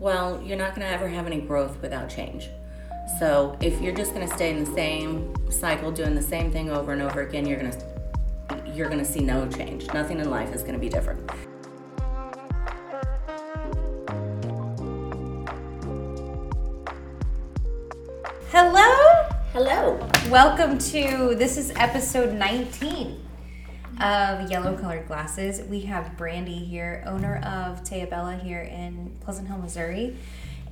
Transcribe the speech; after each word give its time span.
well, 0.00 0.40
you're 0.42 0.56
not 0.56 0.74
going 0.74 0.86
to 0.86 0.92
ever 0.92 1.06
have 1.08 1.26
any 1.26 1.42
growth 1.42 1.80
without 1.82 2.08
change. 2.08 2.48
So 3.18 3.56
if 3.60 3.82
you're 3.82 3.94
just 3.94 4.14
going 4.14 4.26
to 4.26 4.34
stay 4.34 4.50
in 4.50 4.64
the 4.64 4.72
same 4.72 5.34
cycle, 5.50 5.92
doing 5.92 6.14
the 6.14 6.22
same 6.22 6.50
thing 6.50 6.70
over 6.70 6.92
and 6.92 7.02
over 7.02 7.20
again, 7.20 7.46
you're 7.46 7.60
going 7.60 7.70
to 7.70 7.90
you're 8.74 8.88
going 8.88 9.04
to 9.04 9.04
see 9.04 9.20
no 9.20 9.46
change. 9.48 9.86
Nothing 9.92 10.20
in 10.20 10.30
life 10.30 10.54
is 10.54 10.62
going 10.62 10.72
to 10.72 10.78
be 10.78 10.88
different. 10.88 11.30
Hello. 18.50 19.28
Hello. 19.52 20.08
Welcome 20.30 20.78
to 20.78 21.34
this 21.34 21.58
is 21.58 21.72
episode 21.76 22.32
19 22.32 23.19
of 24.00 24.50
Yellow 24.50 24.78
Colored 24.78 25.06
Glasses. 25.06 25.60
We 25.68 25.80
have 25.80 26.16
Brandie 26.16 26.64
here, 26.64 27.04
owner 27.06 27.36
of 27.36 27.84
Tayabella 27.84 28.40
here 28.40 28.62
in 28.62 29.14
Pleasant 29.20 29.46
Hill, 29.46 29.58
Missouri. 29.58 30.16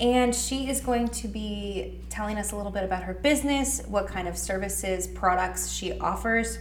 And 0.01 0.35
she 0.35 0.71
is 0.71 0.81
going 0.81 1.09
to 1.09 1.29
be 1.29 2.01
telling 2.09 2.39
us 2.39 2.53
a 2.53 2.57
little 2.57 2.73
bit 2.73 2.85
about 2.85 3.03
her 3.03 3.13
business, 3.13 3.83
what 3.87 4.07
kind 4.07 4.29
of 4.29 4.39
services, 4.39 5.07
products 5.07 5.71
she 5.71 5.99
offers, 5.99 6.59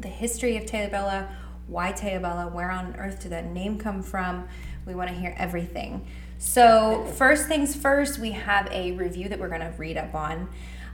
the 0.00 0.08
history 0.08 0.56
of 0.56 0.64
Tayabella, 0.64 1.28
why 1.68 1.92
Tayabella, 1.92 2.50
where 2.50 2.72
on 2.72 2.96
earth 2.96 3.20
did 3.22 3.30
that 3.30 3.46
name 3.46 3.78
come 3.78 4.02
from. 4.02 4.48
We 4.86 4.96
want 4.96 5.08
to 5.10 5.14
hear 5.14 5.34
everything. 5.38 6.04
So, 6.38 7.04
first 7.16 7.46
things 7.46 7.76
first, 7.76 8.18
we 8.18 8.32
have 8.32 8.66
a 8.72 8.90
review 8.92 9.28
that 9.28 9.38
we're 9.38 9.48
going 9.48 9.60
to 9.60 9.72
read 9.78 9.96
up 9.96 10.16
on. 10.16 10.48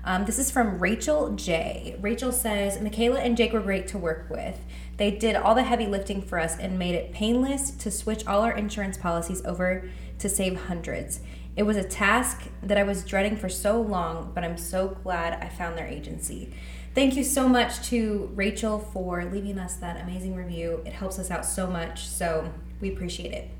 Um, 0.05 0.25
this 0.25 0.38
is 0.38 0.51
from 0.51 0.79
Rachel 0.79 1.30
J. 1.34 1.97
Rachel 2.01 2.33
says, 2.33 2.80
Michaela 2.80 3.20
and 3.20 3.37
Jake 3.37 3.52
were 3.52 3.61
great 3.61 3.87
to 3.89 3.98
work 3.98 4.29
with. 4.30 4.59
They 4.97 5.11
did 5.11 5.37
all 5.37 5.55
the 5.55 5.62
heavy 5.62 5.87
lifting 5.87 6.23
for 6.23 6.39
us 6.39 6.56
and 6.59 6.79
made 6.79 6.95
it 6.95 7.12
painless 7.12 7.70
to 7.73 7.91
switch 7.91 8.27
all 8.27 8.42
our 8.42 8.53
insurance 8.53 8.97
policies 8.97 9.45
over 9.45 9.89
to 10.19 10.29
save 10.29 10.66
hundreds. 10.66 11.20
It 11.56 11.65
was 11.65 11.77
a 11.77 11.84
task 11.84 12.45
that 12.62 12.79
I 12.79 12.84
was 12.84 13.05
dreading 13.05 13.36
for 13.36 13.48
so 13.48 13.81
long, 13.81 14.31
but 14.34 14.45
I'm 14.45 14.56
so 14.56 14.97
glad 15.03 15.42
I 15.42 15.48
found 15.48 15.77
their 15.77 15.86
agency. 15.86 16.55
Thank 16.95 17.17
you 17.17 17.25
so 17.25 17.48
much 17.48 17.89
to 17.91 18.30
Rachel 18.34 18.78
for 18.78 19.25
leaving 19.25 19.58
us 19.58 19.77
that 19.77 20.01
amazing 20.01 20.34
review. 20.34 20.83
It 20.86 20.92
helps 20.92 21.19
us 21.19 21.30
out 21.30 21.45
so 21.45 21.67
much, 21.67 22.06
so 22.06 22.53
we 22.80 22.92
appreciate 22.92 23.33
it. 23.33 23.51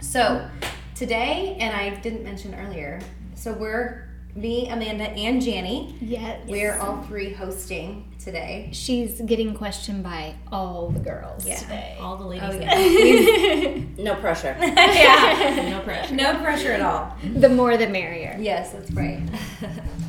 So, 0.00 0.48
today, 0.94 1.56
and 1.58 1.74
I 1.74 1.98
didn't 2.00 2.22
mention 2.22 2.54
earlier, 2.54 3.00
so 3.34 3.52
we're 3.52 4.08
me, 4.36 4.68
Amanda, 4.68 5.04
and 5.10 5.40
Janny. 5.40 5.94
Yes. 6.00 6.40
We're 6.48 6.78
all 6.78 7.02
three 7.02 7.32
hosting 7.32 8.04
today. 8.18 8.68
She's 8.72 9.20
getting 9.22 9.54
questioned 9.54 10.02
by 10.02 10.34
all 10.52 10.90
the 10.90 11.00
girls 11.00 11.46
Yeah. 11.46 11.56
today. 11.56 11.96
All 12.00 12.16
the 12.16 12.24
ladies. 12.26 12.48
Oh, 12.52 12.58
yeah. 12.58 13.82
No 14.02 14.14
pressure. 14.16 14.56
yeah. 14.60 15.70
No 15.70 15.80
pressure. 15.80 16.14
No 16.14 16.38
pressure 16.40 16.72
at 16.72 16.80
all. 16.82 17.16
the 17.36 17.48
more 17.48 17.76
the 17.76 17.86
merrier. 17.88 18.36
Yes, 18.38 18.72
that's 18.72 18.90
right. 18.92 19.22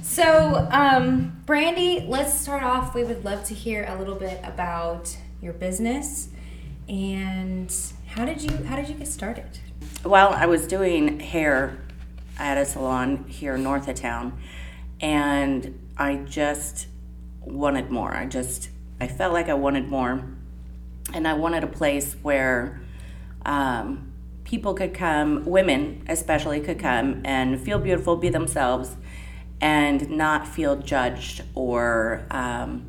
so, 0.03 0.67
um, 0.71 1.41
Brandie, 1.45 2.05
let's 2.07 2.33
start 2.33 2.63
off. 2.63 2.93
We 2.93 3.03
would 3.03 3.23
love 3.23 3.43
to 3.45 3.53
hear 3.53 3.85
a 3.87 3.97
little 3.97 4.15
bit 4.15 4.39
about 4.43 5.15
your 5.41 5.53
business 5.53 6.29
and 6.89 7.73
how 8.07 8.25
did 8.25 8.41
you 8.41 8.49
how 8.65 8.75
did 8.75 8.87
you 8.89 8.95
get 8.95 9.07
started? 9.07 9.59
Well, 10.03 10.29
I 10.33 10.45
was 10.45 10.67
doing 10.67 11.19
hair 11.19 11.77
at 12.37 12.57
a 12.57 12.65
salon 12.65 13.25
here 13.27 13.57
north 13.57 13.87
of 13.87 13.95
town, 13.95 14.37
and 15.01 15.79
I 15.97 16.15
just 16.17 16.87
wanted 17.41 17.89
more. 17.91 18.13
I 18.15 18.25
just 18.25 18.69
I 18.99 19.07
felt 19.07 19.33
like 19.33 19.49
I 19.49 19.53
wanted 19.53 19.87
more, 19.87 20.23
and 21.13 21.27
I 21.27 21.33
wanted 21.33 21.63
a 21.63 21.67
place 21.67 22.15
where 22.21 22.81
um, 23.45 24.11
people 24.43 24.73
could 24.73 24.93
come, 24.93 25.45
women 25.45 26.03
especially, 26.07 26.59
could 26.61 26.79
come 26.79 27.21
and 27.25 27.59
feel 27.59 27.79
beautiful, 27.79 28.15
be 28.15 28.29
themselves, 28.29 28.95
and 29.61 30.09
not 30.09 30.47
feel 30.47 30.75
judged 30.77 31.43
or 31.55 32.25
um, 32.31 32.85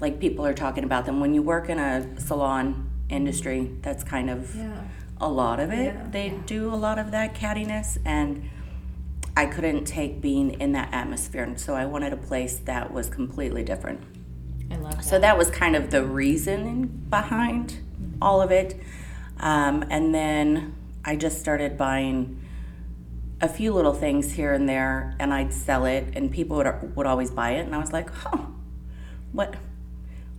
like 0.00 0.20
people 0.20 0.46
are 0.46 0.54
talking 0.54 0.84
about 0.84 1.06
them. 1.06 1.20
When 1.20 1.34
you 1.34 1.42
work 1.42 1.68
in 1.68 1.78
a 1.78 2.20
salon 2.20 2.88
industry, 3.08 3.70
that's 3.82 4.04
kind 4.04 4.30
of 4.30 4.54
Yeah. 4.54 4.80
a 5.20 5.28
lot 5.28 5.58
of 5.60 5.72
it. 5.72 5.94
Yeah. 5.94 6.06
They 6.10 6.34
do 6.46 6.72
a 6.72 6.76
lot 6.76 6.98
of 6.98 7.10
that 7.10 7.34
cattiness, 7.34 7.98
and 8.04 8.48
I 9.38 9.46
couldn't 9.46 9.84
take 9.84 10.20
being 10.20 10.60
in 10.60 10.72
that 10.72 10.92
atmosphere, 10.92 11.44
and 11.44 11.60
so 11.60 11.76
I 11.76 11.86
wanted 11.86 12.12
a 12.12 12.16
place 12.16 12.58
that 12.64 12.92
was 12.92 13.08
completely 13.08 13.62
different. 13.62 14.00
I 14.68 14.74
love 14.78 14.96
that. 14.96 15.04
So 15.04 15.20
that 15.20 15.38
was 15.38 15.48
kind 15.48 15.76
of 15.76 15.92
the 15.92 16.04
reason 16.04 17.06
behind 17.08 17.78
all 18.20 18.42
of 18.42 18.50
it. 18.50 18.80
Um, 19.38 19.84
and 19.90 20.12
then 20.12 20.74
I 21.04 21.14
just 21.14 21.38
started 21.38 21.78
buying 21.78 22.44
a 23.40 23.48
few 23.48 23.72
little 23.72 23.94
things 23.94 24.32
here 24.32 24.52
and 24.52 24.68
there, 24.68 25.14
and 25.20 25.32
I'd 25.32 25.52
sell 25.52 25.84
it, 25.84 26.08
and 26.16 26.32
people 26.32 26.56
would 26.56 26.96
would 26.96 27.06
always 27.06 27.30
buy 27.30 27.52
it, 27.52 27.60
and 27.60 27.76
I 27.76 27.78
was 27.78 27.92
like, 27.92 28.10
"Huh, 28.10 28.38
what?" 29.30 29.54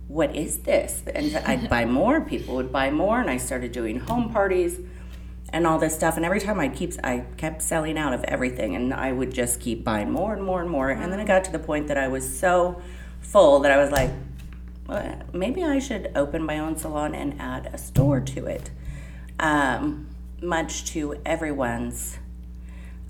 What 0.08 0.34
is 0.34 0.58
this? 0.58 1.04
And 1.14 1.36
I'd 1.36 1.70
buy 1.70 1.84
more. 2.00 2.20
People 2.20 2.56
would 2.56 2.72
buy 2.72 2.90
more, 2.90 3.18
and 3.20 3.30
I 3.30 3.38
started 3.38 3.72
doing 3.72 4.00
home 4.00 4.30
parties 4.30 4.80
and 5.52 5.66
all 5.66 5.78
this 5.78 5.94
stuff. 5.94 6.16
And 6.16 6.24
every 6.24 6.40
time 6.40 6.60
I 6.60 6.68
keep, 6.68 6.92
I 7.02 7.24
kept 7.36 7.62
selling 7.62 7.98
out 7.98 8.12
of 8.12 8.24
everything, 8.24 8.76
and 8.76 8.94
I 8.94 9.12
would 9.12 9.32
just 9.32 9.60
keep 9.60 9.84
buying 9.84 10.10
more 10.10 10.34
and 10.34 10.42
more 10.42 10.60
and 10.60 10.70
more. 10.70 10.90
And 10.90 11.12
then 11.12 11.20
it 11.20 11.26
got 11.26 11.44
to 11.44 11.52
the 11.52 11.58
point 11.58 11.88
that 11.88 11.98
I 11.98 12.08
was 12.08 12.38
so 12.38 12.80
full 13.20 13.60
that 13.60 13.70
I 13.70 13.76
was 13.76 13.90
like, 13.90 14.10
well, 14.86 15.22
maybe 15.32 15.62
I 15.62 15.78
should 15.78 16.10
open 16.14 16.42
my 16.42 16.58
own 16.58 16.76
salon 16.76 17.14
and 17.14 17.40
add 17.40 17.70
a 17.72 17.78
store 17.78 18.20
to 18.20 18.46
it. 18.46 18.70
Um, 19.38 20.08
much 20.42 20.84
to 20.92 21.20
everyone's, 21.24 22.18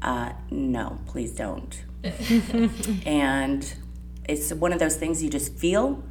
uh, 0.03 0.33
no, 0.51 0.99
please 1.07 1.33
don't. 1.33 1.83
and 3.07 3.75
it's 4.29 4.53
one 4.53 4.73
of 4.73 4.79
those 4.79 4.97
things 4.97 5.23
you 5.23 5.31
just 5.31 5.55
feel 5.55 6.03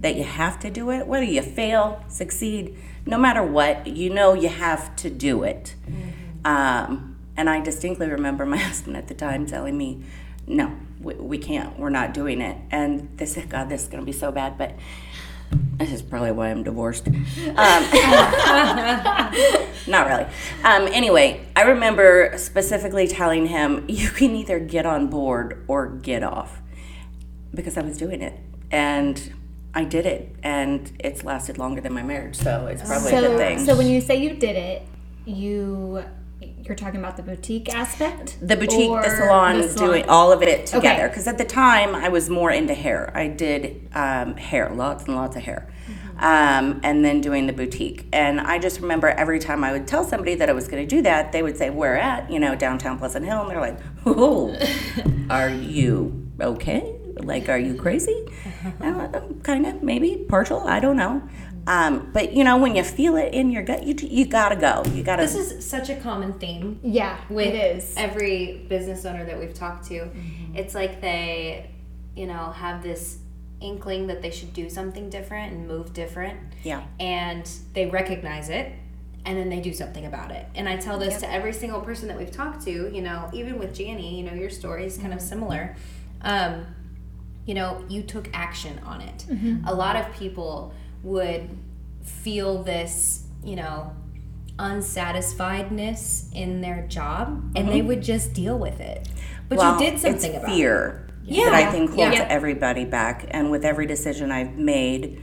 that 0.00 0.16
you 0.16 0.24
have 0.24 0.58
to 0.60 0.70
do 0.70 0.90
it, 0.90 1.06
whether 1.06 1.24
you 1.24 1.42
fail, 1.42 2.04
succeed, 2.08 2.76
no 3.08 3.16
matter 3.16 3.42
what, 3.42 3.86
you 3.86 4.10
know 4.10 4.34
you 4.34 4.50
have 4.50 4.94
to 4.96 5.08
do 5.08 5.42
it. 5.42 5.74
Um, 6.44 7.16
and 7.38 7.48
I 7.48 7.60
distinctly 7.60 8.06
remember 8.08 8.44
my 8.44 8.56
husband 8.68 8.96
at 8.98 9.08
the 9.08 9.14
time 9.14 9.46
telling 9.46 9.78
me, 9.78 10.04
no, 10.46 10.76
we, 11.00 11.14
we 11.14 11.38
can't, 11.38 11.78
we're 11.78 11.88
not 11.88 12.12
doing 12.12 12.42
it. 12.42 12.58
And 12.70 13.08
this, 13.16 13.38
God, 13.48 13.70
this 13.70 13.84
is 13.84 13.88
going 13.88 14.02
to 14.02 14.06
be 14.06 14.12
so 14.12 14.30
bad, 14.30 14.58
but 14.58 14.74
this 15.78 15.90
is 15.90 16.02
probably 16.02 16.32
why 16.32 16.50
I'm 16.50 16.62
divorced. 16.62 17.08
Um, 17.08 17.14
not 19.86 20.06
really. 20.06 20.26
Um, 20.62 20.86
anyway, 20.88 21.46
I 21.56 21.62
remember 21.62 22.34
specifically 22.36 23.08
telling 23.08 23.46
him, 23.46 23.86
you 23.88 24.10
can 24.10 24.36
either 24.36 24.58
get 24.58 24.84
on 24.84 25.08
board 25.08 25.64
or 25.66 25.86
get 25.86 26.22
off 26.22 26.60
because 27.54 27.78
I 27.78 27.80
was 27.80 27.96
doing 27.96 28.20
it. 28.20 28.38
And 28.70 29.32
I 29.78 29.84
did 29.84 30.06
it. 30.06 30.34
And 30.42 30.90
it's 30.98 31.22
lasted 31.22 31.56
longer 31.56 31.80
than 31.80 31.92
my 31.92 32.02
marriage. 32.02 32.34
So 32.34 32.66
it's 32.66 32.82
probably 32.82 33.12
a 33.12 33.20
good 33.20 33.38
thing. 33.38 33.64
so 33.64 33.76
when 33.76 33.86
you 33.86 34.00
say 34.00 34.20
you 34.20 34.34
did 34.34 34.56
it, 34.56 34.82
you 35.24 36.02
you're 36.40 36.76
talking 36.76 36.98
about 36.98 37.16
the 37.16 37.22
boutique 37.22 37.72
aspect, 37.72 38.36
the 38.42 38.56
boutique, 38.56 38.90
the 38.90 39.10
salon, 39.10 39.60
the 39.60 39.68
salon? 39.68 39.88
doing 39.88 40.04
all 40.08 40.32
of 40.32 40.42
it 40.42 40.66
together. 40.66 41.04
Okay. 41.04 41.08
Because 41.08 41.26
at 41.28 41.38
the 41.38 41.44
time, 41.44 41.94
I 41.94 42.08
was 42.08 42.28
more 42.28 42.50
into 42.50 42.74
hair. 42.74 43.12
I 43.14 43.28
did 43.28 43.88
um, 43.94 44.36
hair, 44.36 44.68
lots 44.70 45.04
and 45.04 45.14
lots 45.14 45.36
of 45.36 45.42
hair, 45.42 45.68
um, 46.18 46.80
and 46.82 47.04
then 47.04 47.20
doing 47.20 47.46
the 47.46 47.52
boutique. 47.52 48.06
And 48.12 48.40
I 48.40 48.58
just 48.58 48.80
remember 48.80 49.08
every 49.08 49.38
time 49.38 49.64
I 49.64 49.72
would 49.72 49.86
tell 49.86 50.04
somebody 50.04 50.34
that 50.34 50.50
I 50.50 50.52
was 50.52 50.68
going 50.68 50.86
to 50.86 50.96
do 50.96 51.02
that, 51.02 51.32
they 51.32 51.42
would 51.42 51.56
say, 51.56 51.70
"Where 51.70 51.96
at?" 51.96 52.30
You 52.30 52.40
know, 52.40 52.54
downtown 52.54 52.98
Pleasant 52.98 53.24
Hill, 53.24 53.40
and 53.42 53.50
they're 53.50 53.60
like, 53.60 53.78
"Oh, 54.04 54.56
are 55.30 55.50
you 55.50 56.28
okay? 56.40 56.97
Like, 57.24 57.48
are 57.48 57.58
you 57.58 57.74
crazy?" 57.74 58.26
kind 59.42 59.66
of, 59.66 59.82
maybe 59.82 60.24
partial. 60.28 60.60
I 60.60 60.80
don't 60.80 60.96
know. 60.96 61.22
Um, 61.66 62.10
but 62.12 62.32
you 62.32 62.44
know, 62.44 62.56
when 62.56 62.74
you 62.76 62.82
feel 62.82 63.16
it 63.16 63.34
in 63.34 63.50
your 63.50 63.62
gut, 63.62 63.84
you 63.84 63.94
you 64.00 64.26
gotta 64.26 64.56
go. 64.56 64.82
You 64.92 65.02
gotta. 65.02 65.22
This 65.22 65.34
is 65.34 65.68
such 65.68 65.90
a 65.90 65.96
common 65.96 66.32
theme 66.34 66.80
yeah, 66.82 67.18
with 67.28 67.48
it 67.48 67.76
is. 67.76 67.94
every 67.96 68.66
business 68.68 69.04
owner 69.04 69.24
that 69.24 69.38
we've 69.38 69.54
talked 69.54 69.86
to. 69.88 70.08
It's 70.54 70.74
like 70.74 71.00
they, 71.00 71.70
you 72.16 72.26
know, 72.26 72.52
have 72.52 72.82
this 72.82 73.18
inkling 73.60 74.06
that 74.06 74.22
they 74.22 74.30
should 74.30 74.52
do 74.52 74.70
something 74.70 75.10
different 75.10 75.52
and 75.52 75.68
move 75.68 75.92
different. 75.92 76.38
yeah. 76.62 76.84
and 77.00 77.48
they 77.74 77.86
recognize 77.86 78.50
it 78.50 78.72
and 79.24 79.36
then 79.36 79.48
they 79.48 79.60
do 79.60 79.72
something 79.72 80.06
about 80.06 80.30
it. 80.30 80.46
And 80.54 80.68
I 80.68 80.76
tell 80.76 80.98
this 80.98 81.20
to 81.20 81.30
every 81.30 81.52
single 81.52 81.80
person 81.80 82.08
that 82.08 82.16
we've 82.16 82.30
talked 82.30 82.64
to, 82.64 82.70
you 82.94 83.02
know, 83.02 83.28
even 83.34 83.58
with 83.58 83.76
Janny, 83.76 84.16
you 84.16 84.24
know, 84.24 84.32
your 84.32 84.48
story 84.48 84.86
is 84.86 84.96
kind 84.96 85.12
of 85.12 85.20
similar. 85.20 85.76
Um, 86.22 86.66
you 87.48 87.54
know, 87.54 87.82
you 87.88 88.02
took 88.02 88.28
action 88.34 88.78
on 88.84 89.00
it. 89.00 89.24
A 89.66 89.74
lot 89.74 89.96
of 89.96 90.12
people 90.12 90.74
would 91.02 91.48
feel 92.02 92.62
this, 92.62 93.24
you 93.42 93.56
know, 93.56 93.96
unsatisfiedness 94.58 96.30
in 96.34 96.60
their 96.60 96.86
job 96.88 97.42
and 97.56 97.70
they 97.70 97.80
would 97.80 98.02
just 98.02 98.34
deal 98.34 98.58
with 98.58 98.80
it. 98.80 99.08
But 99.48 99.56
Well, 99.56 99.80
you 99.82 99.90
did 99.90 99.98
something 99.98 100.32
it's 100.34 100.44
about 100.44 100.54
fear 100.54 101.08
it. 101.26 101.36
that 101.36 101.54
I 101.54 101.70
think 101.70 101.90
holds 101.94 102.16
Yeah. 102.16 102.26
everybody 102.28 102.84
back. 102.84 103.24
And 103.30 103.50
with 103.50 103.64
every 103.64 103.86
decision 103.86 104.30
I've 104.30 104.58
made, 104.58 105.22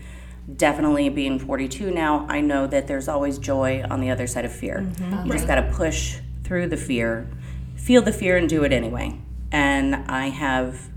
definitely 0.58 1.10
being 1.10 1.38
42 1.38 1.92
now, 1.92 2.26
I 2.28 2.42
know 2.42 2.66
that 2.66 2.88
there's 2.88 3.08
always 3.08 3.38
joy 3.38 3.84
on 3.88 4.02
the 4.02 4.10
other 4.10 4.26
side 4.26 4.46
of 4.46 4.52
fear. 4.52 4.80
Mm-hmm. 4.84 5.28
You 5.28 5.34
just 5.34 5.46
got 5.46 5.56
to 5.56 5.72
push 5.74 6.18
through 6.44 6.70
the 6.70 6.78
fear, 6.78 7.28
feel 7.76 8.02
the 8.02 8.12
fear 8.12 8.36
and 8.36 8.50
do 8.50 8.64
it 8.64 8.74
anyway. 8.74 9.20
And 9.52 9.94
I 10.08 10.30
have 10.30 10.90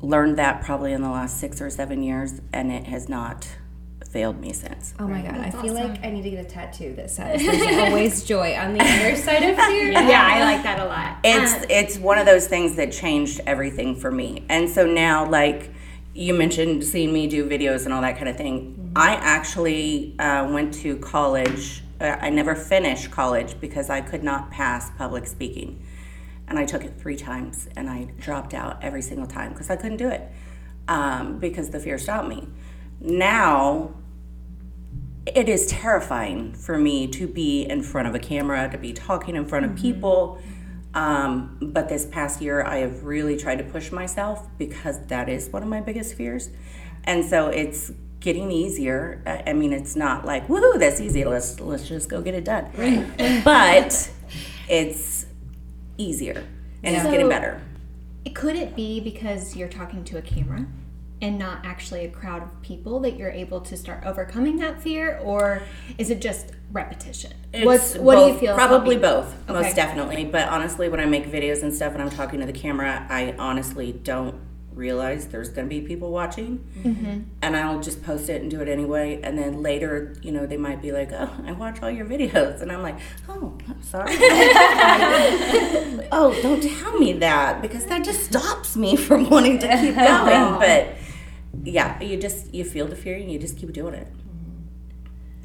learned 0.00 0.38
that 0.38 0.62
probably 0.62 0.92
in 0.92 1.02
the 1.02 1.10
last 1.10 1.38
six 1.38 1.60
or 1.60 1.70
seven 1.70 2.02
years, 2.02 2.40
and 2.52 2.72
it 2.72 2.84
has 2.86 3.08
not 3.08 3.48
failed 4.08 4.40
me 4.40 4.52
since. 4.52 4.92
Oh 4.98 5.06
my 5.06 5.22
god, 5.22 5.36
I 5.36 5.50
feel 5.50 5.76
awesome. 5.76 5.92
like 5.92 6.04
I 6.04 6.10
need 6.10 6.22
to 6.22 6.30
get 6.30 6.44
a 6.44 6.48
tattoo 6.48 6.94
that 6.94 7.10
says 7.10 7.40
there's 7.40 7.76
always 7.88 8.24
joy 8.24 8.56
on 8.56 8.72
the 8.74 8.80
other 8.80 9.16
side 9.16 9.42
of 9.42 9.56
fear. 9.56 9.90
Yeah, 10.10 10.26
I 10.26 10.40
like 10.40 10.62
that 10.64 10.80
a 10.80 10.84
lot. 10.86 11.18
It's 11.22 11.52
Uh, 11.52 11.66
it's 11.70 11.98
one 11.98 12.18
of 12.18 12.26
those 12.26 12.48
things 12.48 12.76
that 12.76 12.90
changed 12.90 13.40
everything 13.46 13.94
for 13.94 14.10
me. 14.10 14.44
And 14.48 14.68
so 14.68 14.84
now, 14.86 15.28
like 15.28 15.70
you 16.14 16.34
mentioned, 16.34 16.82
seeing 16.82 17.12
me 17.12 17.28
do 17.28 17.48
videos 17.48 17.84
and 17.84 17.94
all 17.94 18.02
that 18.02 18.16
kind 18.16 18.28
of 18.28 18.36
thing. 18.36 18.92
I 18.96 19.14
actually 19.14 20.18
uh, 20.18 20.50
went 20.50 20.74
to 20.74 20.96
college. 20.96 21.84
Uh, 22.00 22.16
I 22.20 22.30
never 22.30 22.56
finished 22.56 23.10
college 23.12 23.60
because 23.60 23.88
I 23.90 24.00
could 24.00 24.24
not 24.24 24.50
pass 24.50 24.90
public 24.98 25.26
speaking, 25.28 25.80
and 26.50 26.58
I 26.58 26.66
took 26.66 26.84
it 26.84 26.98
three 26.98 27.16
times, 27.16 27.68
and 27.76 27.88
I 27.88 28.10
dropped 28.18 28.52
out 28.52 28.82
every 28.82 29.00
single 29.00 29.26
time 29.26 29.52
because 29.52 29.70
I 29.70 29.76
couldn't 29.76 29.96
do 29.98 30.08
it 30.08 30.30
um, 30.88 31.38
because 31.38 31.70
the 31.70 31.80
fear 31.80 31.96
stopped 31.96 32.28
me. 32.28 32.48
Now 33.00 33.94
it 35.26 35.48
is 35.48 35.66
terrifying 35.68 36.52
for 36.54 36.76
me 36.76 37.06
to 37.06 37.26
be 37.26 37.62
in 37.62 37.82
front 37.82 38.08
of 38.08 38.14
a 38.14 38.18
camera, 38.18 38.68
to 38.70 38.78
be 38.78 38.92
talking 38.92 39.36
in 39.36 39.46
front 39.46 39.64
of 39.64 39.76
people. 39.76 40.40
Um, 40.92 41.56
but 41.60 41.88
this 41.88 42.04
past 42.06 42.40
year, 42.42 42.64
I 42.64 42.78
have 42.78 43.04
really 43.04 43.36
tried 43.36 43.58
to 43.58 43.64
push 43.64 43.92
myself 43.92 44.46
because 44.58 44.98
that 45.06 45.28
is 45.28 45.48
one 45.50 45.62
of 45.62 45.68
my 45.68 45.80
biggest 45.80 46.16
fears. 46.16 46.50
And 47.04 47.24
so 47.24 47.48
it's 47.48 47.92
getting 48.18 48.50
easier. 48.50 49.22
I 49.24 49.50
I 49.50 49.52
mean, 49.52 49.72
it's 49.72 49.94
not 49.94 50.24
like 50.24 50.48
woohoo, 50.48 50.78
that's 50.78 51.00
easy. 51.00 51.24
Let's 51.24 51.60
let's 51.60 51.88
just 51.88 52.08
go 52.08 52.20
get 52.20 52.34
it 52.34 52.44
done. 52.44 52.70
Right. 52.76 53.44
but 53.44 54.10
it's 54.68 55.19
easier 56.00 56.44
and 56.82 56.96
it's 56.96 57.04
getting 57.04 57.28
better. 57.28 57.60
Could 58.34 58.56
it 58.56 58.74
be 58.76 59.00
because 59.00 59.56
you're 59.56 59.68
talking 59.68 60.04
to 60.04 60.18
a 60.18 60.22
camera 60.22 60.66
and 61.22 61.38
not 61.38 61.64
actually 61.64 62.04
a 62.04 62.10
crowd 62.10 62.42
of 62.42 62.62
people 62.62 63.00
that 63.00 63.16
you're 63.16 63.30
able 63.30 63.60
to 63.60 63.76
start 63.76 64.02
overcoming 64.06 64.56
that 64.56 64.80
fear, 64.80 65.18
or 65.22 65.62
is 65.98 66.08
it 66.10 66.20
just 66.20 66.52
repetition? 66.72 67.32
What's 67.62 67.94
It's 67.94 68.00
what 68.02 68.16
do 68.16 68.32
you 68.32 68.38
feel? 68.38 68.54
Probably 68.54 68.96
both, 68.96 69.34
Okay. 69.48 69.60
most 69.60 69.76
definitely. 69.76 70.24
But 70.24 70.48
honestly, 70.48 70.88
when 70.88 71.00
I 71.00 71.04
make 71.04 71.30
videos 71.30 71.62
and 71.62 71.74
stuff 71.74 71.92
and 71.92 72.00
I'm 72.02 72.10
talking 72.10 72.40
to 72.40 72.46
the 72.46 72.52
camera, 72.54 73.06
I 73.10 73.34
honestly 73.38 73.92
don't 73.92 74.40
realize 74.80 75.28
there's 75.28 75.50
going 75.50 75.68
to 75.68 75.74
be 75.80 75.80
people 75.86 76.10
watching, 76.10 76.58
Mm-hmm. 76.82 77.20
and 77.42 77.56
I'll 77.56 77.80
just 77.80 78.02
post 78.02 78.28
it 78.28 78.40
and 78.42 78.50
do 78.50 78.60
it 78.62 78.68
anyway. 78.68 79.20
And 79.22 79.38
then 79.38 79.62
later, 79.62 80.14
you 80.22 80.32
know, 80.32 80.46
they 80.46 80.56
might 80.56 80.80
be 80.82 80.90
like, 80.92 81.10
"Oh, 81.12 81.30
I 81.46 81.52
watch 81.52 81.82
all 81.82 81.90
your 81.90 82.06
videos," 82.06 82.60
and 82.62 82.72
I'm 82.72 82.82
like, 82.82 82.98
"Oh, 83.28 83.56
I'm 83.68 83.82
sorry." 83.82 84.16
oh, 86.12 86.36
don't 86.42 86.62
tell 86.62 86.98
me 86.98 87.12
that 87.14 87.62
because 87.62 87.84
that 87.86 88.04
just 88.04 88.24
stops 88.24 88.76
me 88.76 88.96
from 88.96 89.28
wanting 89.30 89.58
to 89.60 89.68
keep 89.68 89.94
going. 89.94 90.58
But 90.58 90.88
yeah, 91.64 92.00
you 92.02 92.16
just 92.16 92.52
you 92.54 92.64
feel 92.64 92.86
the 92.86 92.96
fear 92.96 93.16
and 93.16 93.30
you 93.30 93.38
just 93.38 93.56
keep 93.58 93.72
doing 93.72 93.94
it. 93.94 94.08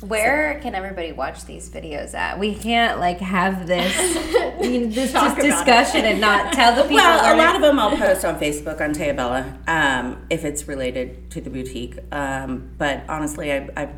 Where 0.01 0.59
can 0.61 0.75
everybody 0.75 1.13
watch 1.13 1.45
these 1.45 1.69
videos 1.69 2.13
at? 2.13 2.37
We 2.37 2.53
can't 2.53 2.99
like 2.99 3.19
have 3.19 3.65
this 3.65 3.95
this 4.59 5.11
Talk 5.13 5.37
just 5.37 5.47
discussion 5.47 6.05
and 6.05 6.19
not 6.19 6.51
tell 6.53 6.75
the 6.75 6.81
people. 6.81 6.97
Well, 6.97 7.35
a 7.35 7.37
lot 7.37 7.55
of 7.55 7.61
them 7.61 7.79
I'll 7.79 7.95
post 7.95 8.25
on 8.25 8.37
Facebook 8.37 8.81
on 8.81 8.93
Taya 8.93 9.15
Bella, 9.15 9.57
um, 9.67 10.25
if 10.29 10.43
it's 10.43 10.67
related 10.67 11.31
to 11.31 11.41
the 11.41 11.49
boutique. 11.49 11.97
Um, 12.11 12.71
but 12.77 13.03
honestly, 13.07 13.53
I, 13.53 13.69
I, 13.77 13.89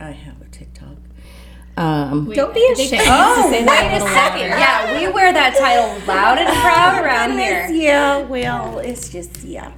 I 0.00 0.10
have 0.10 0.40
a 0.42 0.46
TikTok. 0.46 0.96
Um, 1.76 2.32
Don't 2.32 2.54
be 2.54 2.66
ashamed. 2.72 3.02
Oh, 3.06 3.48
wait 3.50 3.62
a 3.62 4.00
second. 4.00 4.50
louder. 4.50 4.58
Yeah, 4.58 4.98
we 4.98 5.12
wear 5.12 5.32
that 5.32 5.54
title 5.56 6.06
loud 6.08 6.38
and 6.38 6.48
proud 6.60 7.04
around 7.04 7.38
here. 7.38 7.68
yeah, 7.68 8.18
well, 8.22 8.78
it's 8.78 9.10
just 9.10 9.44
yeah. 9.44 9.72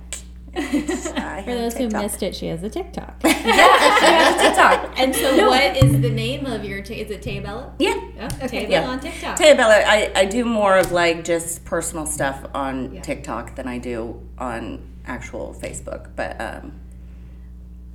It's- 0.59 1.07
I 1.09 1.43
For 1.45 1.51
have 1.51 1.59
those 1.59 1.77
who 1.77 1.89
missed 1.89 2.23
it, 2.23 2.35
she 2.35 2.47
has 2.49 2.63
a 2.63 2.69
TikTok. 2.71 3.21
Yeah, 3.25 3.99
she 3.99 4.05
has 4.07 4.35
a 4.35 4.39
TikTok. 4.49 4.95
And 4.99 5.15
so, 5.15 5.47
what 5.49 5.77
is 5.77 6.01
the 6.01 6.11
name 6.11 6.45
of 6.47 6.65
your? 6.65 6.83
T- 6.83 7.01
is 7.01 7.11
it 7.11 7.23
Tayabella? 7.23 7.73
Yeah. 7.79 7.95
Oh, 7.95 8.27
Tayabella 8.47 8.69
Yeah. 8.71 8.89
on 8.89 9.01
TikTok. 9.01 9.39
Taya 9.39 9.57
Bella, 9.57 9.75
I, 9.87 10.11
I 10.15 10.25
do 10.25 10.45
more 10.45 10.77
of 10.77 10.91
like 10.93 11.25
just 11.25 11.65
personal 11.65 12.05
stuff 12.07 12.45
on 12.55 13.01
TikTok 13.03 13.55
than 13.57 13.69
I 13.69 13.79
do 13.79 14.21
on 14.39 14.83
actual 15.07 15.57
Facebook. 15.61 16.11
But 16.17 16.41
um, 16.41 16.81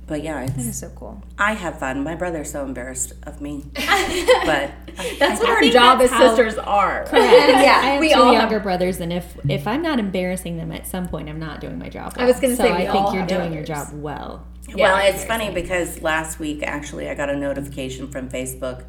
but 0.06 0.22
yeah, 0.22 0.42
it's, 0.42 0.52
That's 0.54 0.78
so 0.78 0.90
cool. 0.90 1.22
I 1.38 1.54
have 1.54 1.78
fun. 1.78 2.02
My 2.04 2.14
brother's 2.14 2.50
so 2.50 2.64
embarrassed 2.64 3.12
of 3.24 3.40
me, 3.40 3.64
but 3.74 3.84
I, 3.86 5.16
That's 5.18 5.40
I, 5.40 5.44
what 5.44 5.48
our 5.50 5.62
job 5.70 6.00
as 6.00 6.10
that's 6.10 6.22
how- 6.22 6.36
sisters 6.36 6.58
are. 6.58 7.06
I 7.12 7.18
have 7.18 8.00
we 8.00 8.12
two 8.12 8.18
all 8.20 8.32
have- 8.32 8.34
younger 8.42 8.60
brothers, 8.60 9.00
and 9.00 9.12
if 9.12 9.36
if 9.48 9.66
I'm 9.66 9.82
not 9.82 9.98
embarrassing 9.98 10.56
them 10.56 10.72
at 10.72 10.86
some 10.86 11.08
point, 11.08 11.28
I'm 11.28 11.38
not 11.40 11.60
doing 11.60 11.78
my 11.78 11.88
job. 11.88 12.14
Well. 12.16 12.24
I 12.24 12.28
was 12.28 12.40
gonna 12.40 12.56
so 12.56 12.64
say, 12.64 12.72
we 12.76 12.86
I 12.86 12.86
all 12.88 12.94
think 13.04 13.14
you're 13.14 13.20
have 13.22 13.28
doing 13.28 13.52
your 13.52 13.64
job 13.64 13.88
well. 13.94 14.46
Well, 14.74 14.96
it's 15.06 15.24
funny 15.24 15.50
because 15.52 16.00
last 16.02 16.38
week 16.38 16.62
actually 16.62 17.08
I 17.08 17.14
got 17.14 17.28
a 17.30 17.36
notification 17.36 18.08
from 18.10 18.28
Facebook 18.30 18.84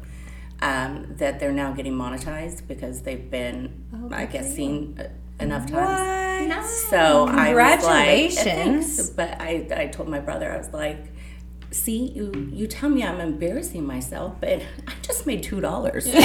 um, 0.62 1.06
that 1.18 1.38
they're 1.38 1.52
now 1.52 1.72
getting 1.72 1.92
monetized 1.92 2.66
because 2.66 3.02
they've 3.02 3.30
been, 3.30 3.84
I 4.10 4.24
guess, 4.24 4.54
seen 4.54 4.98
uh, 4.98 5.08
enough 5.40 5.70
times. 5.70 6.68
So 6.90 7.24
I 7.24 7.24
was 7.24 7.32
like, 7.34 7.36
eh, 7.36 7.46
Congratulations. 7.46 8.44
thanks. 8.44 9.10
But 9.10 9.40
I, 9.40 9.66
I 9.74 9.86
told 9.88 10.08
my 10.08 10.20
brother, 10.20 10.52
I 10.52 10.58
was 10.58 10.72
like, 10.72 10.98
see, 11.70 12.10
you, 12.12 12.32
you 12.52 12.66
tell 12.66 12.88
me 12.88 13.02
I'm 13.02 13.20
embarrassing 13.20 13.84
myself, 13.86 14.34
but 14.40 14.62
I 14.86 14.92
just 15.02 15.26
made 15.26 15.42
two 15.42 15.60
dollars. 15.60 16.06
you 16.12 16.14
know, 16.14 16.20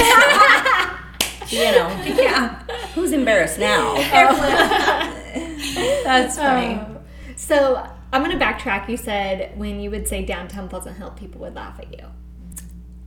Yeah, 2.04 2.62
who's 2.94 3.12
embarrassed 3.12 3.58
now? 3.58 3.94
that's 6.04 6.36
funny. 6.36 6.78
Oh. 6.80 7.00
So 7.36 7.86
I'm 8.12 8.22
going 8.22 8.38
to 8.38 8.42
backtrack. 8.44 8.88
You 8.88 8.96
said 8.96 9.56
when 9.58 9.80
you 9.80 9.90
would 9.90 10.08
say 10.08 10.24
downtown 10.24 10.68
Pleasant 10.68 10.96
Hill, 10.96 11.10
people 11.10 11.40
would 11.42 11.54
laugh 11.54 11.78
at 11.80 11.90
you. 11.92 12.06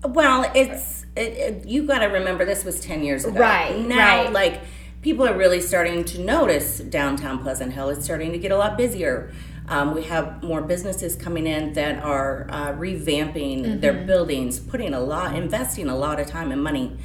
Well, 0.04 0.52
it's 0.54 1.06
it, 1.16 1.22
it, 1.22 1.66
you 1.68 1.88
got 1.88 2.00
to 2.00 2.08
remember 2.08 2.46
this 2.46 2.64
was 2.64 2.80
ten 2.80 3.04
years 3.04 3.26
ago. 3.26 3.40
Right, 3.40 3.78
now, 3.80 4.26
right. 4.26 4.34
like 4.34 4.62
people 5.06 5.28
are 5.28 5.38
really 5.38 5.62
starting 5.62 6.04
to 6.04 6.20
notice 6.20 6.80
downtown 6.80 7.38
Pleasant 7.38 7.72
Hill. 7.72 7.90
It's 7.90 8.04
starting 8.04 8.32
to 8.32 8.40
get 8.40 8.52
a 8.52 8.58
lot 8.58 8.76
busier. 8.76 9.32
Um, 9.68 9.94
we 9.94 10.02
have 10.06 10.42
more 10.42 10.64
businesses 10.64 11.16
coming 11.16 11.46
in 11.46 11.74
that 11.74 12.04
are 12.04 12.48
uh, 12.50 12.72
revamping 12.72 13.82
their 13.82 13.94
Mm-hmm. 13.94 14.08
buildings, 14.08 14.58
putting 14.58 14.96
a 14.96 15.00
lot, 15.00 15.36
investing 15.36 15.90
a 15.90 15.96
lot 15.96 16.20
of 16.20 16.26
time 16.26 16.52
and 16.52 16.64
money 16.64 16.98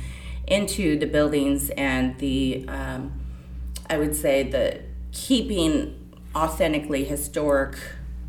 into 0.47 0.99
the 0.99 1.05
buildings 1.05 1.69
and 1.76 2.17
the, 2.20 2.64
um, 2.69 3.12
I 3.90 3.99
would 3.99 4.16
say 4.16 4.45
the 4.45 4.80
keeping 5.12 5.95
authentically 6.35 7.04
historic 7.04 7.76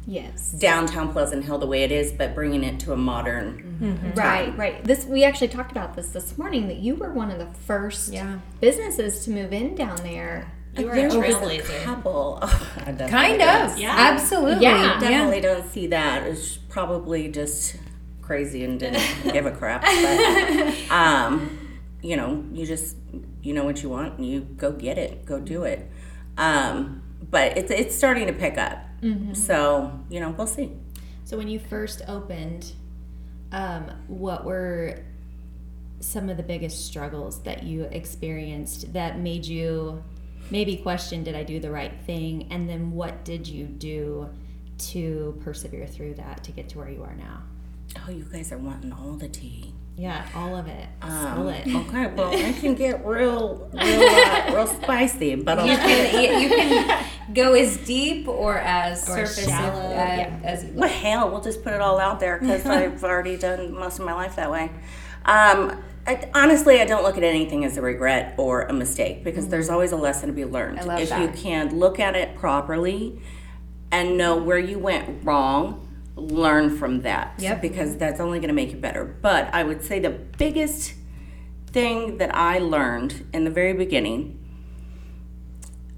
Yes. 0.08 0.52
downtown 0.52 1.12
Pleasant 1.12 1.46
Hill 1.46 1.58
the 1.60 1.68
way 1.68 1.84
it 1.84 1.92
is, 1.92 2.12
but 2.12 2.34
bringing 2.34 2.64
it 2.64 2.80
to 2.82 2.94
a 2.94 2.98
modern 2.98 4.14
Right, 4.16 4.56
right. 4.58 4.84
This 4.84 5.06
we 5.06 5.24
actually 5.24 5.48
talked 5.50 5.72
about 5.72 5.96
this 5.96 6.10
this 6.10 6.38
morning 6.38 6.68
that 6.68 6.78
you 6.78 6.96
were 6.96 7.12
one 7.12 7.30
of 7.32 7.38
the 7.40 7.48
first 7.66 8.12
Yeah. 8.14 8.40
businesses 8.60 9.24
to 9.26 9.32
move 9.32 9.54
in 9.54 9.76
down 9.76 9.98
there. 10.04 10.52
You 10.78 10.86
were 10.86 10.92
a 10.92 10.96
There 10.96 11.06
was 11.08 11.16
a 11.16 11.20
trailblazer. 11.20 11.84
couple. 11.84 12.40
Oh, 12.44 12.68
Kind 13.10 13.40
don't- 13.40 13.72
of. 13.72 13.78
Yeah. 13.78 13.94
Absolutely. 13.96 14.64
Yeah. 14.64 15.00
Definitely 15.00 15.42
don't 15.42 15.66
see 15.72 15.88
that. 15.88 16.24
It's 16.28 16.58
probably 16.58 17.28
just 17.30 17.76
crazy 18.22 18.64
and 18.64 18.80
didn't 18.80 19.04
give 19.34 19.46
a 19.46 19.52
crap. 19.52 19.82
But, 19.84 20.92
um, 20.92 21.58
you 22.02 22.16
know, 22.16 22.44
you 22.54 22.66
just 22.66 22.96
you 23.44 23.54
know 23.54 23.64
what 23.66 23.82
you 23.84 23.90
want 23.90 24.18
and 24.18 24.26
you 24.28 24.42
go 24.42 24.72
get 24.72 24.98
it, 24.98 25.26
go 25.26 25.40
do 25.40 25.64
it. 25.64 25.90
Um, 26.38 27.02
but 27.30 27.58
it's 27.58 27.72
it's 27.72 27.96
starting 27.96 28.28
to 28.28 28.34
pick 28.34 28.58
up. 28.58 28.80
So 29.34 30.00
you 30.10 30.20
know, 30.20 30.32
we'll 30.32 30.48
see. 30.48 30.72
So 31.24 31.38
when 31.38 31.48
you 31.48 31.60
first 31.60 32.02
opened, 32.08 32.74
um, 33.52 33.92
what 34.08 34.46
were 34.46 35.04
some 36.00 36.30
of 36.30 36.38
the 36.38 36.44
biggest 36.44 36.86
struggles 36.86 37.42
that 37.44 37.64
you 37.64 37.84
experienced 37.84 38.92
that 38.94 39.20
made 39.20 39.46
you 39.46 40.04
maybe 40.50 40.76
question 40.78 41.24
did 41.24 41.36
I 41.36 41.44
do 41.44 41.60
the 41.60 41.72
right 41.72 41.94
thing? 42.06 42.48
And 42.52 42.68
then 42.68 42.92
what 42.92 43.24
did 43.24 43.48
you 43.48 43.66
do 43.66 44.30
to 44.78 45.40
persevere 45.44 45.88
through 45.88 46.16
that 46.16 46.44
to 46.44 46.52
get 46.52 46.70
to 46.70 46.80
where 46.80 46.90
you 46.90 47.04
are 47.04 47.16
now? 47.16 47.44
Oh, 47.98 48.12
you 48.12 48.24
guys 48.24 48.52
are 48.52 48.58
wanting 48.58 48.92
all 48.92 49.14
the 49.14 49.30
tea. 49.30 49.71
Yeah, 49.98 50.26
all 50.34 50.56
of 50.56 50.68
it. 50.68 50.88
Um, 51.02 51.48
it. 51.50 51.68
Okay, 51.68 52.08
well, 52.08 52.34
I 52.34 52.54
can 52.54 52.74
get 52.76 53.06
real, 53.06 53.70
real, 53.74 53.82
uh, 53.82 54.52
real 54.54 54.68
spicy, 54.68 55.36
but 55.36 55.66
You 55.66 55.76
can 55.78 56.42
you 56.42 56.50
can 56.50 57.06
go 57.34 57.54
as 57.54 57.78
deep 57.78 58.28
or 58.28 58.58
as 58.58 59.08
Or 59.08 59.26
surface 59.28 59.46
shallow, 59.46 59.80
uh, 59.80 59.94
yeah. 59.94 60.40
as 60.44 60.64
you 60.64 60.72
Well, 60.74 60.90
hell, 60.90 61.30
we'll 61.30 61.42
just 61.42 61.64
put 61.64 61.74
it 61.74 61.82
all 61.82 62.00
out 62.00 62.20
there 62.20 62.40
because 62.40 62.66
I've 62.66 63.04
already 63.04 63.38
done 63.38 63.74
most 63.74 64.00
of 64.00 64.06
my 64.06 64.14
life 64.14 64.38
that 64.38 64.50
way. 64.50 64.72
Um, 65.26 65.84
I, 66.08 66.30
honestly, 66.34 66.82
I 66.82 66.86
don't 66.86 67.04
look 67.04 67.18
at 67.18 67.24
anything 67.24 67.64
as 67.64 67.78
a 67.78 67.82
regret 67.82 68.34
or 68.38 68.64
a 68.64 68.74
mistake 68.74 69.24
because 69.24 69.50
there's 69.50 69.70
always 69.70 69.92
a 69.92 69.98
lesson 69.98 70.28
to 70.28 70.34
be 70.34 70.46
learned. 70.46 70.80
I 70.80 70.84
love 70.84 71.00
if 71.00 71.10
that. 71.10 71.22
you 71.22 71.28
can 71.42 71.78
look 71.78 72.00
at 72.00 72.16
it 72.16 72.36
properly 72.36 73.22
and 73.92 74.18
know 74.18 74.36
where 74.38 74.58
you 74.58 74.80
went 74.80 75.24
wrong, 75.24 75.88
learn 76.16 76.78
from 76.78 77.02
that. 77.02 77.34
Yep. 77.38 77.62
Because 77.62 77.98
that's 77.98 78.20
only 78.20 78.40
going 78.40 78.50
to 78.50 78.54
make 78.54 78.72
you 78.72 78.78
better. 78.78 79.06
But 79.06 79.54
I 79.54 79.64
would 79.64 79.84
say 79.84 80.00
the 80.00 80.10
biggest 80.10 80.94
thing 81.68 82.18
that 82.18 82.36
I 82.36 82.60
learned 82.60 83.28
in 83.34 83.44
the 83.44 83.50
very 83.50 83.74
beginning 83.74 84.38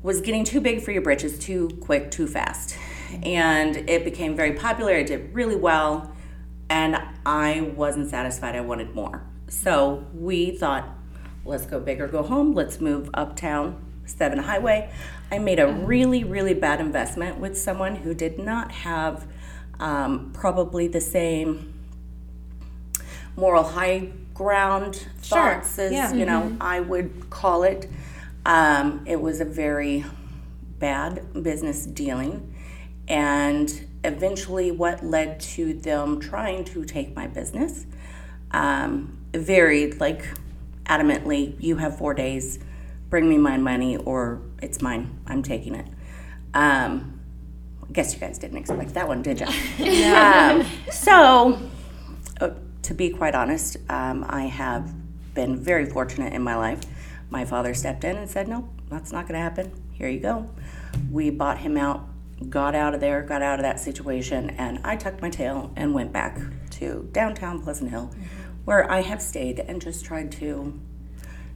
was 0.01 0.21
getting 0.21 0.43
too 0.43 0.61
big 0.61 0.81
for 0.81 0.91
your 0.91 1.01
britches 1.01 1.39
too 1.39 1.69
quick, 1.81 2.11
too 2.11 2.27
fast. 2.27 2.77
And 3.23 3.77
it 3.89 4.03
became 4.03 4.35
very 4.35 4.53
popular. 4.53 4.93
It 4.93 5.07
did 5.07 5.33
really 5.33 5.55
well. 5.55 6.13
And 6.69 7.01
I 7.25 7.73
wasn't 7.75 8.09
satisfied. 8.09 8.55
I 8.55 8.61
wanted 8.61 8.93
more. 8.93 9.23
So 9.47 10.05
we 10.13 10.51
thought, 10.51 10.89
let's 11.45 11.65
go 11.65 11.79
big 11.79 12.01
or 12.01 12.07
go 12.07 12.23
home. 12.23 12.53
Let's 12.53 12.81
move 12.81 13.09
uptown, 13.13 13.83
Seven 14.05 14.39
Highway. 14.39 14.91
I 15.31 15.39
made 15.39 15.59
a 15.59 15.65
mm-hmm. 15.65 15.85
really, 15.85 16.23
really 16.23 16.53
bad 16.53 16.79
investment 16.79 17.39
with 17.39 17.57
someone 17.57 17.97
who 17.97 18.13
did 18.13 18.39
not 18.39 18.71
have 18.71 19.27
um, 19.79 20.31
probably 20.33 20.87
the 20.87 21.01
same 21.01 21.73
moral 23.35 23.63
high 23.63 24.09
ground 24.33 25.07
thoughts 25.19 25.79
as 25.79 25.91
yeah. 25.91 26.13
you 26.13 26.25
know 26.25 26.55
I 26.59 26.79
would 26.79 27.29
call 27.29 27.63
it. 27.63 27.89
Um, 28.45 29.03
it 29.05 29.21
was 29.21 29.39
a 29.39 29.45
very 29.45 30.05
bad 30.79 31.43
business 31.43 31.85
dealing, 31.85 32.53
and 33.07 33.87
eventually, 34.03 34.71
what 34.71 35.03
led 35.03 35.39
to 35.39 35.73
them 35.73 36.19
trying 36.19 36.65
to 36.65 36.83
take 36.85 37.15
my 37.15 37.27
business 37.27 37.85
um, 38.51 39.17
varied 39.33 39.99
like 39.99 40.25
adamantly. 40.85 41.55
You 41.59 41.77
have 41.77 41.97
four 41.97 42.13
days. 42.13 42.59
Bring 43.09 43.29
me 43.29 43.37
my 43.37 43.57
money, 43.57 43.97
or 43.97 44.41
it's 44.61 44.81
mine. 44.81 45.19
I'm 45.27 45.43
taking 45.43 45.75
it. 45.75 45.87
Um, 46.53 47.19
I 47.87 47.91
guess 47.91 48.13
you 48.13 48.19
guys 48.19 48.37
didn't 48.37 48.57
expect 48.57 48.93
that 48.93 49.07
one, 49.07 49.21
did 49.21 49.39
you? 49.39 49.45
um, 50.13 50.65
so, 50.91 51.59
uh, 52.39 52.51
to 52.83 52.93
be 52.93 53.09
quite 53.09 53.35
honest, 53.35 53.77
um, 53.89 54.25
I 54.27 54.43
have 54.43 54.93
been 55.33 55.57
very 55.57 55.85
fortunate 55.85 56.33
in 56.33 56.41
my 56.41 56.55
life. 56.55 56.81
My 57.29 57.45
father 57.45 57.73
stepped 57.73 58.03
in 58.03 58.15
and 58.15 58.29
said, 58.29 58.47
"No, 58.47 58.69
that's 58.89 59.11
not 59.11 59.27
going 59.27 59.35
to 59.35 59.43
happen. 59.43 59.71
Here 59.93 60.07
you 60.07 60.19
go." 60.19 60.49
We 61.11 61.29
bought 61.29 61.59
him 61.59 61.77
out, 61.77 62.07
got 62.49 62.75
out 62.75 62.93
of 62.93 62.99
there, 62.99 63.21
got 63.23 63.41
out 63.41 63.59
of 63.59 63.63
that 63.63 63.79
situation, 63.79 64.51
and 64.51 64.79
I 64.83 64.95
tucked 64.95 65.21
my 65.21 65.29
tail 65.29 65.71
and 65.75 65.93
went 65.93 66.13
back 66.13 66.39
to 66.71 67.09
downtown 67.11 67.61
Pleasant 67.61 67.89
Hill, 67.89 68.13
where 68.65 68.89
I 68.89 69.01
have 69.01 69.21
stayed 69.21 69.59
and 69.59 69.81
just 69.81 70.05
tried 70.05 70.31
to 70.33 70.79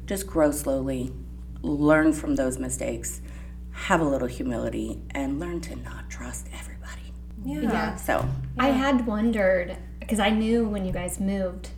just 0.06 0.26
grow 0.26 0.52
slowly, 0.52 1.14
learn 1.62 2.14
from 2.14 2.36
those 2.36 2.58
mistakes, 2.58 3.22
have 3.78 4.02
a 4.02 4.06
little 4.06 4.28
humility, 4.28 5.00
and 5.12 5.40
learn 5.40 5.62
to 5.62 5.76
not 5.78 6.10
trust 6.10 6.48
everybody. 6.60 7.14
Yeah. 7.46 7.96
So, 7.96 8.28
I 8.58 8.70
had 8.70 9.06
wondered 9.06 9.78
because 10.00 10.20
I 10.20 10.30
knew 10.32 10.68
when 10.68 10.86
you 10.86 10.92
guys 10.92 11.20
moved 11.20 11.70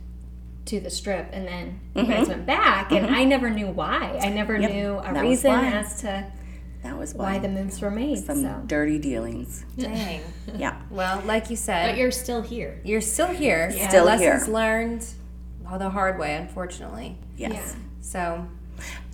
to 0.66 0.78
the 0.80 0.90
strip 0.90 1.28
and 1.32 1.46
then 1.46 1.80
you 1.94 2.06
guys 2.06 2.28
went 2.28 2.46
back, 2.46 2.90
and 2.92 3.06
I 3.06 3.24
never 3.24 3.50
knew 3.50 3.66
why. 3.68 4.18
I 4.22 4.28
never 4.28 4.54
Mm-hmm. 4.54 4.62
Yep, 4.62 4.72
knew 4.72 4.98
a 4.98 5.02
that 5.02 5.12
was 5.14 5.22
reason 5.22 5.50
why. 5.52 5.66
as 5.72 6.00
to 6.02 6.26
that 6.82 6.96
was 6.98 7.14
why 7.14 7.32
why 7.34 7.38
the 7.38 7.48
moves 7.48 7.80
were 7.82 7.90
made. 7.90 8.18
some 8.24 8.42
so 8.42 8.62
dirty 8.66 8.98
dealings. 8.98 9.64
Dang. 9.76 10.22
Yeah. 10.56 10.80
Well, 10.90 11.22
like 11.26 11.50
you 11.50 11.56
said, 11.56 11.90
But 11.90 11.98
you're 11.98 12.10
still 12.10 12.40
here. 12.40 12.80
you're 12.84 13.02
still 13.02 13.26
here. 13.28 13.70
Still 13.88 14.06
Lessons 14.06 14.46
here. 14.46 14.54
learned 14.54 15.06
well, 15.62 15.78
the 15.78 15.90
hard 15.90 16.18
way, 16.18 16.34
unfortunately. 16.36 17.18
Yes. 17.36 17.52
Yeah. 17.52 17.82
So 18.00 18.46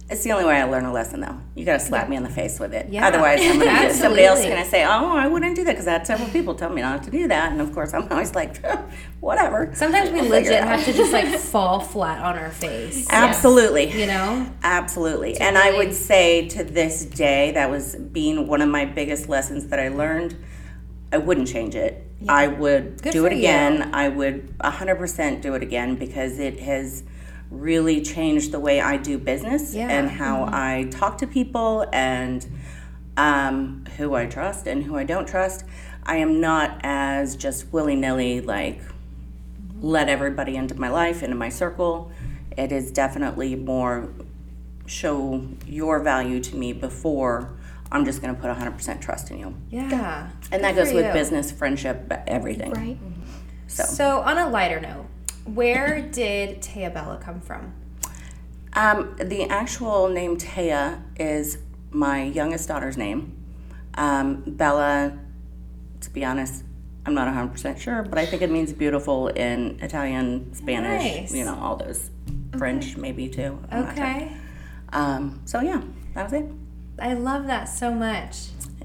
It's 0.09 0.23
the 0.23 0.31
only 0.31 0.45
way 0.45 0.61
I 0.61 0.65
learn 0.65 0.85
a 0.85 0.93
lesson, 0.93 1.21
though. 1.21 1.37
You 1.57 1.65
got 1.65 1.81
to 1.81 1.85
slap 1.85 2.09
me 2.09 2.15
in 2.15 2.23
the 2.23 2.29
face 2.29 2.61
with 2.61 2.73
it. 2.73 2.89
Yeah. 2.91 3.09
Otherwise, 3.09 3.41
I'm 3.43 3.59
gonna, 3.59 3.93
somebody 3.93 4.25
else 4.25 4.39
is 4.39 4.47
going 4.47 4.63
to 4.63 4.71
say, 4.71 4.85
"Oh, 4.85 5.17
I 5.17 5.27
wouldn't 5.27 5.57
do 5.57 5.65
that," 5.65 5.73
because 5.73 5.89
I 5.89 5.93
had 5.93 6.07
several 6.07 6.29
people 6.29 6.55
tell 6.55 6.71
me 6.71 6.81
not 6.81 7.03
to 7.05 7.11
do 7.11 7.27
that, 7.27 7.51
and 7.51 7.61
of 7.61 7.75
course, 7.75 7.93
I'm 7.93 8.07
always 8.13 8.33
like, 8.33 8.65
"Whatever." 9.21 9.73
sometimes 9.75 10.11
we 10.11 10.21
We'll 10.21 10.31
legit 10.31 10.63
have 10.63 10.85
to 10.85 10.93
just 10.93 11.13
like 11.13 11.27
fall 11.41 11.81
flat 11.81 12.23
on 12.23 12.39
our 12.39 12.53
face. 12.53 13.09
Absolutely. 13.11 13.91
You 13.99 14.07
know? 14.07 14.49
Absolutely. 14.63 15.39
And 15.39 15.59
I 15.59 15.77
would 15.77 15.93
say 15.93 16.49
to 16.51 16.63
this 16.63 17.05
day, 17.05 17.51
that 17.53 17.69
was 17.69 17.97
being 17.97 18.47
one 18.47 18.63
of 18.63 18.69
my 18.69 18.85
biggest 18.85 19.29
lessons 19.29 19.67
that 19.69 19.81
I 19.81 19.89
learned. 19.89 20.37
I 21.13 21.19
wouldn't 21.19 21.49
change 21.49 21.75
it. 21.75 22.07
I 22.29 22.47
would 22.47 23.03
Good 23.03 23.13
do 23.13 23.27
it 23.27 23.33
again. 23.33 23.95
I 23.95 24.09
would 24.09 24.57
100% 24.59 25.43
do 25.43 25.55
it 25.55 25.63
again 25.63 25.97
because 25.97 26.39
it 26.39 26.61
has 26.61 27.03
really 27.51 28.03
changed 28.03 28.51
the 28.53 28.61
way 28.61 28.81
I 28.81 28.97
do 28.97 29.19
business 29.19 29.75
Yeah. 29.75 29.89
and 29.89 30.11
how 30.11 30.45
I 30.51 30.89
talk 30.91 31.19
to 31.19 31.27
people 31.27 31.87
and 31.93 32.47
um, 33.17 33.85
who 33.97 34.15
I 34.15 34.27
trust 34.27 34.67
and 34.67 34.83
who 34.85 34.97
I 34.97 35.05
don't 35.05 35.27
trust. 35.29 35.65
I 36.05 36.17
am 36.17 36.41
not 36.41 36.81
as 36.83 37.37
just 37.37 37.73
willy 37.73 37.97
nilly 37.97 38.41
like 38.41 38.81
let 39.81 40.09
everybody 40.09 40.57
into 40.57 40.75
my 40.75 40.89
life, 40.89 41.23
into 41.23 41.37
my 41.37 41.49
circle. 41.49 42.11
It 42.57 42.73
is 42.73 42.91
definitely 42.91 43.55
more 43.55 44.09
show 44.87 45.47
your 45.67 46.01
value 46.01 46.41
to 46.41 46.57
me 46.57 46.73
before 46.73 47.51
I'm 47.93 48.05
just 48.05 48.21
going 48.23 48.35
to 48.35 48.41
put 48.41 48.51
100% 48.51 49.01
trust 49.01 49.31
in 49.31 49.39
you. 49.39 49.55
Yeah. 49.71 50.29
And 50.51 50.63
that 50.65 50.75
goes 50.75 50.93
with 50.93 51.07
you. 51.07 51.13
business, 51.13 51.51
friendship, 51.53 52.13
everything. 52.27 52.73
right. 52.73 52.99
So, 53.69 53.85
So 53.85 54.21
on 54.21 54.39
a 54.39 54.49
lighter 54.49 54.81
note, 54.81 55.07
where 55.47 56.01
did 56.03 56.61
Taya 56.63 56.93
Bella 56.93 57.19
come 57.23 57.41
from? 57.41 57.73
um, 58.75 59.17
the 59.19 59.45
actual 59.45 60.09
name 60.09 60.37
Taya 60.37 61.01
is 61.19 61.59
my 61.91 62.25
youngest 62.25 62.69
daughter's 62.69 62.97
name. 62.99 63.33
Um, 63.95 64.43
Bella, 64.47 65.19
to 66.03 66.11
be 66.11 66.25
honest, 66.25 66.63
I'm 67.07 67.15
not 67.15 67.27
100% 67.33 67.79
sure, 67.79 68.03
but 68.03 68.19
I 68.19 68.27
think 68.27 68.43
it 68.43 68.51
means 68.51 68.73
beautiful 68.75 69.29
in 69.29 69.79
Italian, 69.81 70.53
Spanish, 70.55 71.03
Nice. 71.03 71.33
you 71.35 71.45
know, 71.45 71.57
all 71.59 71.77
those. 71.77 72.11
French, 72.59 72.97
maybe 72.97 73.29
too. 73.29 73.59
I'm 73.71 73.85
not 73.85 73.95
sure. 73.97 74.05
Okay. 74.05 74.33
Um, 74.93 75.41
so, 75.47 75.61
yeah, 75.61 75.81
that 76.15 76.25
was 76.25 76.33
it. 76.35 76.47
I 76.99 77.15
love 77.15 77.47
that 77.47 77.65
so 77.65 77.93
much. 77.95 78.37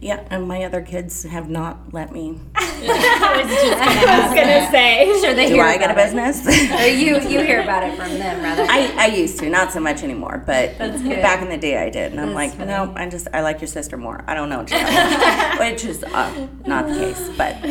Yeah, 0.02 0.26
and 0.32 0.48
my 0.48 0.64
other 0.64 0.82
kids 0.82 1.22
have 1.24 1.48
not 1.48 1.94
let 1.94 2.12
me. 2.12 2.40
I 2.56 3.44
was 3.44 3.52
just 3.52 4.36
gonna 4.36 4.72
say. 4.72 5.08
Sure, 5.22 5.36
they 5.36 5.46
Do 5.48 5.54
hear 5.54 5.64
I 5.64 5.78
get 5.78 5.92
a 5.92 5.94
business? 5.94 6.48
Or 6.48 6.88
you 6.88 7.20
you 7.20 7.42
hear 7.42 7.62
about 7.62 7.84
it 7.84 7.96
from 7.96 8.10
them 8.18 8.42
rather. 8.42 8.64
I, 8.64 8.92
I 8.98 9.06
used 9.08 9.38
to, 9.40 9.50
not 9.50 9.72
so 9.72 9.80
much 9.80 10.02
anymore, 10.02 10.42
but 10.48 10.76
back 10.80 11.44
in 11.44 11.50
the 11.50 11.58
day 11.58 11.78
I 11.78 11.92
did. 11.92 12.12
And 12.12 12.20
I'm 12.20 12.34
That's 12.34 12.58
like, 12.58 12.68
no, 12.68 12.92
I 12.96 13.08
just, 13.08 13.28
I 13.32 13.42
like 13.42 13.62
your 13.62 13.68
sister 13.68 13.98
more. 13.98 14.24
I 14.26 14.34
don't 14.34 14.50
know 14.50 14.64
what 14.64 14.72
you 14.72 14.78
Which 15.72 15.86
is 15.86 16.04
uh, 16.04 16.48
not 16.66 16.88
the 16.88 16.96
case, 16.96 17.30
but 17.38 17.62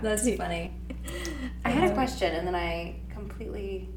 That's 0.00 0.34
funny. 0.36 0.72
I 1.66 1.68
had 1.68 1.90
a 1.90 1.94
question 1.94 2.34
and 2.34 2.46
then 2.46 2.54
I 2.54 2.96
completely 3.10 3.90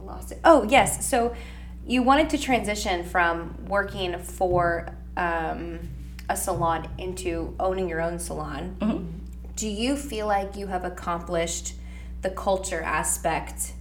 lost 0.00 0.32
it. 0.32 0.40
Oh, 0.44 0.62
yes. 0.62 1.06
So 1.06 1.34
you 1.86 2.02
wanted 2.02 2.30
to 2.30 2.38
transition 2.38 3.04
from 3.04 3.66
working 3.66 4.18
for 4.18 4.96
um, 5.18 5.80
a 6.28 6.36
salon 6.36 6.88
into 6.98 7.54
owning 7.58 7.88
your 7.88 8.00
own 8.00 8.18
salon. 8.18 8.76
Do 9.56 9.68
you 9.68 9.96
feel 9.96 10.26
like 10.26 10.56
you 10.56 10.68
have 10.68 10.84
accomplished 10.84 11.74
the 12.22 12.30
culture 12.30 12.80
aspect? 12.82 13.72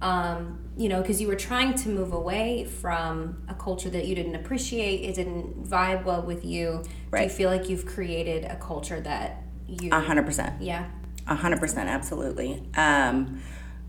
Um, 0.00 0.60
you 0.76 0.88
know, 0.88 1.00
because 1.02 1.20
you 1.20 1.26
were 1.26 1.36
trying 1.36 1.74
to 1.74 1.88
move 1.88 2.12
away 2.12 2.64
from 2.64 3.42
a 3.48 3.54
culture 3.54 3.90
that 3.90 4.06
you 4.06 4.14
didn't 4.14 4.36
appreciate, 4.36 5.02
it 5.08 5.16
didn't 5.16 5.68
vibe 5.68 6.04
well 6.04 6.22
with 6.22 6.44
you. 6.44 6.84
Do 7.12 7.22
you 7.22 7.28
feel 7.28 7.50
like 7.50 7.68
you've 7.68 7.84
created 7.84 8.44
a 8.44 8.56
culture 8.56 9.00
that 9.00 9.42
you, 9.66 9.90
a 9.92 10.00
hundred 10.00 10.24
percent. 10.24 10.62
yeah, 10.62 10.86
A 11.26 11.34
hundred 11.34 11.60
percent, 11.60 11.88
absolutely. 11.88 12.62
Um, 12.76 13.42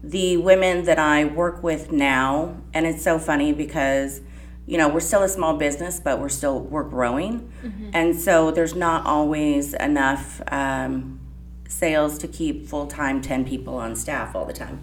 the 0.04 0.38
women 0.38 0.86
that 0.86 0.98
I 0.98 1.26
work 1.26 1.62
with 1.62 1.92
now, 1.92 2.58
and 2.74 2.86
it's 2.86 3.04
so 3.04 3.20
funny 3.20 3.54
because, 3.54 4.22
you 4.70 4.78
know, 4.78 4.88
we're 4.88 5.00
still 5.00 5.24
a 5.24 5.30
small 5.30 5.58
business, 5.58 6.00
but 6.00 6.20
we're 6.20 6.30
still 6.30 6.60
we're 6.60 6.84
growing, 6.84 7.52
and 7.92 8.16
so 8.16 8.52
there's 8.52 8.76
not 8.76 9.04
always 9.08 9.74
enough 9.74 10.44
um, 10.52 11.20
sales 11.68 12.20
to 12.20 12.28
keep 12.28 12.68
full 12.68 12.86
time 12.86 13.20
ten 13.20 13.44
people 13.46 13.78
on 13.78 13.96
staff 13.96 14.36
all 14.36 14.46
the 14.46 14.54
time. 14.54 14.80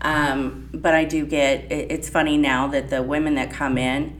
Um, 0.00 0.70
but 0.72 0.94
I 0.94 1.04
do 1.04 1.26
get. 1.26 1.70
It, 1.70 1.92
it's 1.92 2.08
funny 2.08 2.38
now 2.38 2.66
that 2.68 2.88
the 2.88 3.02
women 3.02 3.34
that 3.34 3.50
come 3.50 3.76
in 3.76 4.18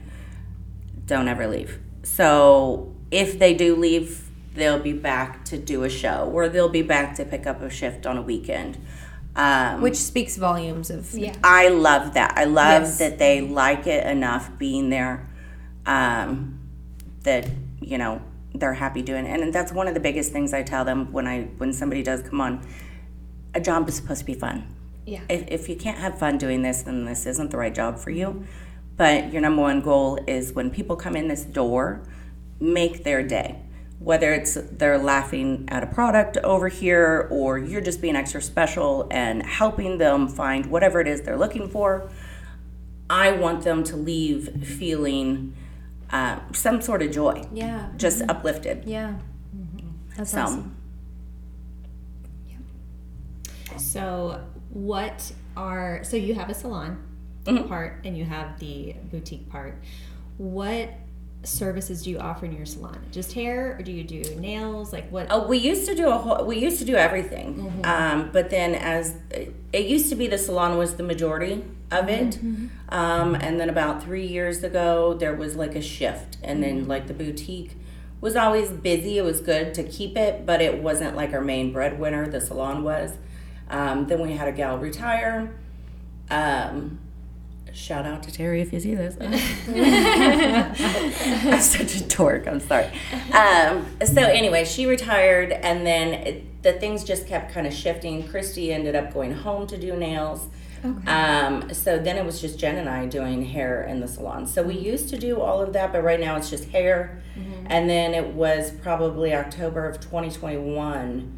don't 1.07 1.27
ever 1.27 1.47
leave. 1.47 1.79
So 2.03 2.93
if 3.09 3.39
they 3.39 3.55
do 3.55 3.75
leave, 3.75 4.29
they'll 4.53 4.79
be 4.79 4.93
back 4.93 5.45
to 5.45 5.57
do 5.57 5.83
a 5.83 5.89
show, 5.89 6.29
or 6.31 6.47
they'll 6.47 6.69
be 6.69 6.83
back 6.83 7.15
to 7.15 7.25
pick 7.25 7.47
up 7.47 7.59
a 7.61 7.71
shift 7.71 8.05
on 8.05 8.17
a 8.17 8.21
weekend. 8.21 8.77
Um, 9.37 9.81
which 9.81 9.95
speaks 9.95 10.35
volumes 10.35 10.89
of 10.89 11.13
Yeah. 11.13 11.35
I 11.43 11.67
love 11.69 12.15
that. 12.15 12.33
I 12.35 12.45
love 12.45 12.81
Yes. 12.83 12.97
that 12.97 13.19
they 13.19 13.39
like 13.41 13.85
it 13.85 14.05
enough 14.07 14.49
being 14.57 14.89
there. 14.89 15.27
Um, 15.85 16.59
that 17.23 17.47
you 17.79 17.97
know 17.97 18.21
they're 18.55 18.73
happy 18.73 19.01
doing, 19.01 19.25
it. 19.25 19.39
and 19.39 19.53
that's 19.53 19.71
one 19.71 19.87
of 19.87 19.93
the 19.93 19.99
biggest 19.99 20.31
things 20.31 20.53
I 20.53 20.63
tell 20.63 20.83
them 20.83 21.11
when 21.13 21.27
I 21.27 21.43
when 21.59 21.71
somebody 21.71 22.01
does 22.03 22.21
come 22.23 22.41
on. 22.41 22.61
A 23.53 23.61
job 23.61 23.87
is 23.87 23.95
supposed 23.95 24.19
to 24.21 24.25
be 24.25 24.33
fun. 24.33 24.63
Yeah. 25.05 25.21
If, 25.29 25.47
if 25.47 25.69
you 25.69 25.75
can't 25.75 25.97
have 25.99 26.17
fun 26.19 26.37
doing 26.37 26.63
this, 26.63 26.81
then 26.81 27.05
this 27.05 27.25
isn't 27.25 27.51
the 27.51 27.57
right 27.57 27.73
job 27.73 27.97
for 27.99 28.09
you. 28.09 28.43
But 28.97 29.31
your 29.31 29.41
number 29.41 29.61
one 29.61 29.81
goal 29.81 30.19
is 30.27 30.53
when 30.53 30.69
people 30.69 30.95
come 30.95 31.15
in 31.15 31.27
this 31.27 31.43
door, 31.43 32.01
make 32.59 33.03
their 33.03 33.23
day. 33.23 33.61
Whether 33.99 34.33
it's 34.33 34.53
they're 34.55 34.97
laughing 34.99 35.65
at 35.69 35.83
a 35.83 35.87
product 35.87 36.37
over 36.37 36.67
here 36.67 37.27
or 37.31 37.57
you're 37.57 37.81
just 37.81 37.99
being 37.99 38.15
extra 38.15 38.41
special 38.41 39.07
and 39.09 39.43
helping 39.43 39.97
them 39.97 40.27
find 40.27 40.67
whatever 40.67 40.99
it 41.01 41.07
is 41.07 41.21
they're 41.23 41.37
looking 41.37 41.67
for. 41.69 42.09
I 43.09 43.31
want 43.31 43.63
them 43.63 43.83
to 43.85 43.95
leave 43.95 44.65
feeling 44.65 45.53
um, 46.11 46.41
some 46.53 46.81
sort 46.81 47.01
of 47.01 47.11
joy, 47.11 47.47
Yeah. 47.51 47.89
just 47.97 48.21
uplifted. 48.29 48.83
Yeah. 48.85 49.15
That's 50.15 50.31
So, 50.31 50.41
awesome. 50.41 50.75
So, 53.77 54.41
what 54.69 55.31
are 55.55 56.03
so 56.03 56.17
you 56.17 56.33
have 56.35 56.49
a 56.49 56.53
salon 56.53 57.03
Mhm. 57.45 57.67
part 57.67 58.01
and 58.05 58.17
you 58.17 58.25
have 58.25 58.59
the 58.59 58.95
boutique 59.11 59.49
part. 59.49 59.81
What 60.37 60.89
services 61.43 62.03
do 62.03 62.09
you 62.09 62.19
offer 62.19 62.45
in 62.45 62.51
your 62.53 62.65
salon? 62.65 62.99
Just 63.11 63.33
hair, 63.33 63.75
or 63.77 63.81
do 63.83 63.91
you 63.91 64.03
do 64.03 64.21
nails? 64.35 64.91
Like 64.91 65.09
what? 65.11 65.27
Oh, 65.29 65.47
we 65.47 65.57
used 65.57 65.85
to 65.87 65.95
do 65.95 66.09
a 66.09 66.17
whole. 66.17 66.45
We 66.45 66.57
used 66.59 66.79
to 66.79 66.85
do 66.85 66.95
everything, 66.95 67.55
Mm-hmm. 67.55 67.85
um, 67.85 68.29
but 68.33 68.49
then 68.49 68.75
as 68.75 69.15
it 69.73 69.85
used 69.87 70.09
to 70.09 70.15
be, 70.15 70.27
the 70.27 70.37
salon 70.37 70.77
was 70.77 70.95
the 70.95 71.03
majority 71.03 71.63
of 71.91 72.09
it, 72.09 72.31
Mm-hmm. 72.31 72.67
um, 72.89 73.35
and 73.35 73.59
then 73.59 73.69
about 73.69 74.03
three 74.03 74.25
years 74.27 74.63
ago, 74.63 75.13
there 75.13 75.33
was 75.35 75.55
like 75.55 75.75
a 75.75 75.81
shift, 75.81 76.37
and 76.43 76.63
Mm-hmm. 76.63 76.77
then 76.79 76.87
like 76.87 77.07
the 77.07 77.13
boutique 77.13 77.77
was 78.19 78.35
always 78.35 78.71
busy. 78.71 79.17
It 79.19 79.23
was 79.23 79.39
good 79.41 79.73
to 79.75 79.83
keep 79.83 80.17
it, 80.17 80.45
but 80.45 80.61
it 80.61 80.81
wasn't 80.81 81.15
like 81.15 81.33
our 81.33 81.41
main 81.41 81.71
breadwinner. 81.71 82.27
The 82.27 82.41
salon 82.41 82.83
was. 82.83 83.13
Um, 83.69 84.07
then 84.07 84.19
we 84.21 84.33
had 84.33 84.47
a 84.47 84.51
gal 84.51 84.77
retire. 84.77 85.53
Um, 86.29 86.99
shout 87.77 88.05
out 88.05 88.23
to 88.23 88.31
Terry 88.31 88.61
if 88.61 88.73
you 88.73 88.79
see 88.79 88.95
this. 88.95 89.15
I'm 91.45 91.61
such 91.61 91.95
a 91.95 92.03
dork. 92.03 92.47
I'm 92.47 92.59
sorry. 92.59 92.89
Um, 93.31 93.85
so 94.03 94.23
anyway, 94.23 94.65
she 94.65 94.85
retired, 94.85 95.51
and 95.51 95.85
then 95.85 96.13
it, 96.13 96.63
the 96.63 96.73
things 96.73 97.03
just 97.03 97.27
kept 97.27 97.53
kind 97.53 97.67
of 97.67 97.73
shifting. 97.73 98.27
Christy 98.27 98.73
ended 98.73 98.95
up 98.95 99.13
going 99.13 99.33
home 99.33 99.67
to 99.67 99.77
do 99.77 99.95
nails. 99.95 100.47
Um, 101.05 101.73
so 101.73 101.97
then 101.97 102.17
it 102.17 102.25
was 102.25 102.39
just 102.39 102.57
Jen 102.59 102.77
and 102.77 102.87
I 102.87 103.07
doing 103.07 103.45
hair 103.45 103.83
in 103.83 103.99
the 103.99 104.07
salon. 104.07 104.45
So 104.47 104.63
we 104.63 104.75
used 104.77 105.09
to 105.09 105.17
do 105.17 105.41
all 105.41 105.61
of 105.61 105.73
that, 105.73 105.91
but 105.91 106.03
right 106.03 106.19
now 106.19 106.35
it's 106.35 106.49
just 106.49 106.69
hair. 106.69 107.21
And 107.67 107.89
then 107.89 108.13
it 108.13 108.33
was 108.33 108.71
probably 108.71 109.33
October 109.33 109.87
of 109.87 109.99
2021 109.99 111.37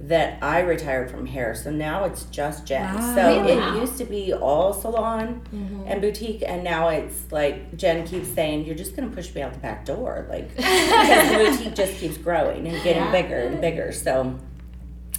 that 0.00 0.42
I 0.42 0.60
retired 0.60 1.10
from 1.10 1.26
hair. 1.26 1.54
So 1.54 1.70
now 1.70 2.04
it's 2.04 2.24
just 2.24 2.66
Jen. 2.66 3.00
So 3.14 3.44
it 3.46 3.80
used 3.80 3.98
to 3.98 4.04
be 4.04 4.32
all 4.32 4.72
salon 4.72 5.42
and 5.86 6.00
boutique, 6.00 6.42
and 6.46 6.62
now 6.64 6.88
it's 6.88 7.30
like 7.32 7.76
Jen 7.76 8.06
keeps 8.06 8.28
saying, 8.28 8.64
"You're 8.64 8.76
just 8.76 8.94
gonna 8.96 9.10
push 9.10 9.34
me 9.34 9.42
out 9.42 9.52
the 9.52 9.58
back 9.58 9.84
door," 9.84 10.26
like 10.28 10.48
because 10.56 11.30
the 11.30 11.36
boutique 11.36 11.74
just 11.74 11.94
keeps 11.98 12.16
growing 12.18 12.66
and 12.66 12.82
getting 12.82 13.10
bigger 13.12 13.38
and 13.38 13.60
bigger. 13.60 13.92
So. 13.92 14.38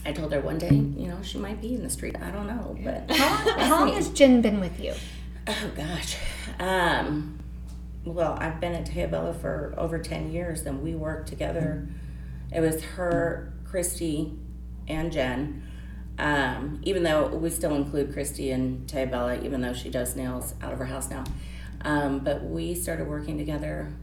I 0.05 0.13
told 0.13 0.31
her 0.31 0.39
one 0.39 0.57
day, 0.57 0.73
you 0.73 1.07
know, 1.09 1.21
she 1.21 1.37
might 1.37 1.59
be 1.61 1.75
in 1.75 1.83
the 1.83 1.89
street. 1.89 2.15
I 2.21 2.31
don't 2.31 2.47
know, 2.47 2.77
but 2.85 3.11
How 3.11 3.69
long 3.85 3.93
has 3.93 4.09
Jen 4.09 4.41
been 4.41 4.61
with 4.61 4.79
you? 4.79 4.93
Oh 5.45 5.71
gosh. 5.75 6.15
Um, 6.57 7.37
well, 8.05 8.37
I've 8.39 8.61
been 8.61 8.73
at 8.73 8.85
Tayabella 8.85 9.39
for 9.39 9.73
over 9.77 9.99
10 9.99 10.31
years 10.31 10.61
and 10.65 10.81
we 10.81 10.95
worked 10.95 11.27
together. 11.27 11.87
It 12.51 12.61
was 12.61 12.81
her, 12.81 13.53
Christy, 13.65 14.33
and 14.89 15.11
Jen. 15.11 15.63
Um, 16.17 16.81
even 16.83 17.03
though 17.03 17.27
we 17.27 17.49
still 17.49 17.75
include 17.75 18.11
Christy 18.11 18.51
and 18.51 18.85
Tayabella, 18.87 19.43
even 19.45 19.61
though 19.61 19.73
she 19.73 19.89
does 19.89 20.15
nails 20.17 20.53
out 20.61 20.73
of 20.73 20.79
her 20.79 20.85
house 20.85 21.09
now. 21.09 21.23
Um, 21.81 22.19
but 22.19 22.43
we 22.43 22.75
started 22.75 23.07
working 23.07 23.37
together, 23.37 23.93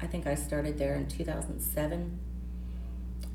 I 0.00 0.06
think 0.08 0.26
I 0.26 0.34
started 0.34 0.76
there 0.76 0.96
in 0.96 1.06
2007. 1.06 2.18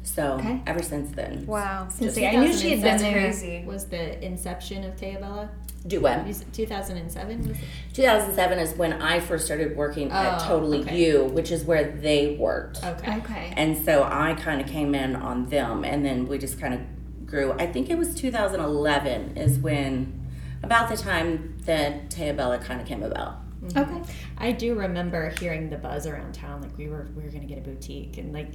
So 0.04 0.34
Okay. 0.34 0.62
ever 0.68 0.82
since 0.84 1.12
then. 1.16 1.46
Wow. 1.46 1.88
Since 1.90 2.18
I 2.18 2.32
knew 2.36 2.52
she 2.54 2.72
had 2.72 2.82
been 2.82 2.98
there. 2.98 3.14
crazy. 3.22 3.64
was 3.66 3.86
the 3.86 4.22
inception 4.26 4.84
of 4.84 4.96
Tayabella? 4.98 5.48
Do 5.88 6.00
what? 6.00 6.26
2007 6.54 7.48
was 7.48 7.58
it? 7.58 7.64
2007 7.94 8.60
is 8.60 8.74
when 8.76 8.94
I 9.02 9.20
first 9.20 9.46
started 9.46 9.76
working 9.76 10.12
at 10.12 10.42
Oh, 10.42 10.48
Totally 10.48 10.82
okay. 10.82 11.04
You, 11.04 11.26
which 11.26 11.52
is 11.52 11.64
where 11.64 11.84
they 11.92 12.36
worked. 12.36 12.84
Okay. 12.84 13.18
Okay. 13.18 13.54
And 13.58 13.76
so 13.84 14.04
I 14.04 14.36
kind 14.36 14.62
of 14.62 14.68
came 14.68 14.94
in 14.94 15.16
on 15.16 15.50
them, 15.50 15.84
and 15.84 16.06
then 16.06 16.28
we 16.28 16.38
just 16.38 16.60
kind 16.60 16.76
of 16.76 17.26
grew. 17.26 17.54
I 17.54 17.66
think 17.66 17.90
it 17.90 17.98
was 17.98 18.14
2011 18.14 19.38
is 19.38 19.58
when, 19.58 20.28
about 20.62 20.90
the 20.90 20.98
time 20.98 21.58
that 21.66 22.12
Tayabella 22.12 22.64
kind 22.64 22.80
of 22.80 22.86
came 22.86 23.02
about. 23.02 23.40
Mm-hmm. 23.64 23.78
Okay. 23.80 24.14
I 24.38 24.52
do 24.52 24.76
remember 24.76 25.30
hearing 25.40 25.70
the 25.70 25.78
buzz 25.78 26.06
around 26.06 26.34
town, 26.34 26.62
like 26.62 26.78
we 26.78 26.90
were 26.90 27.08
we 27.16 27.24
were 27.24 27.30
gonna 27.30 27.46
get 27.46 27.58
a 27.58 27.62
boutique, 27.62 28.18
and 28.18 28.34
like 28.34 28.52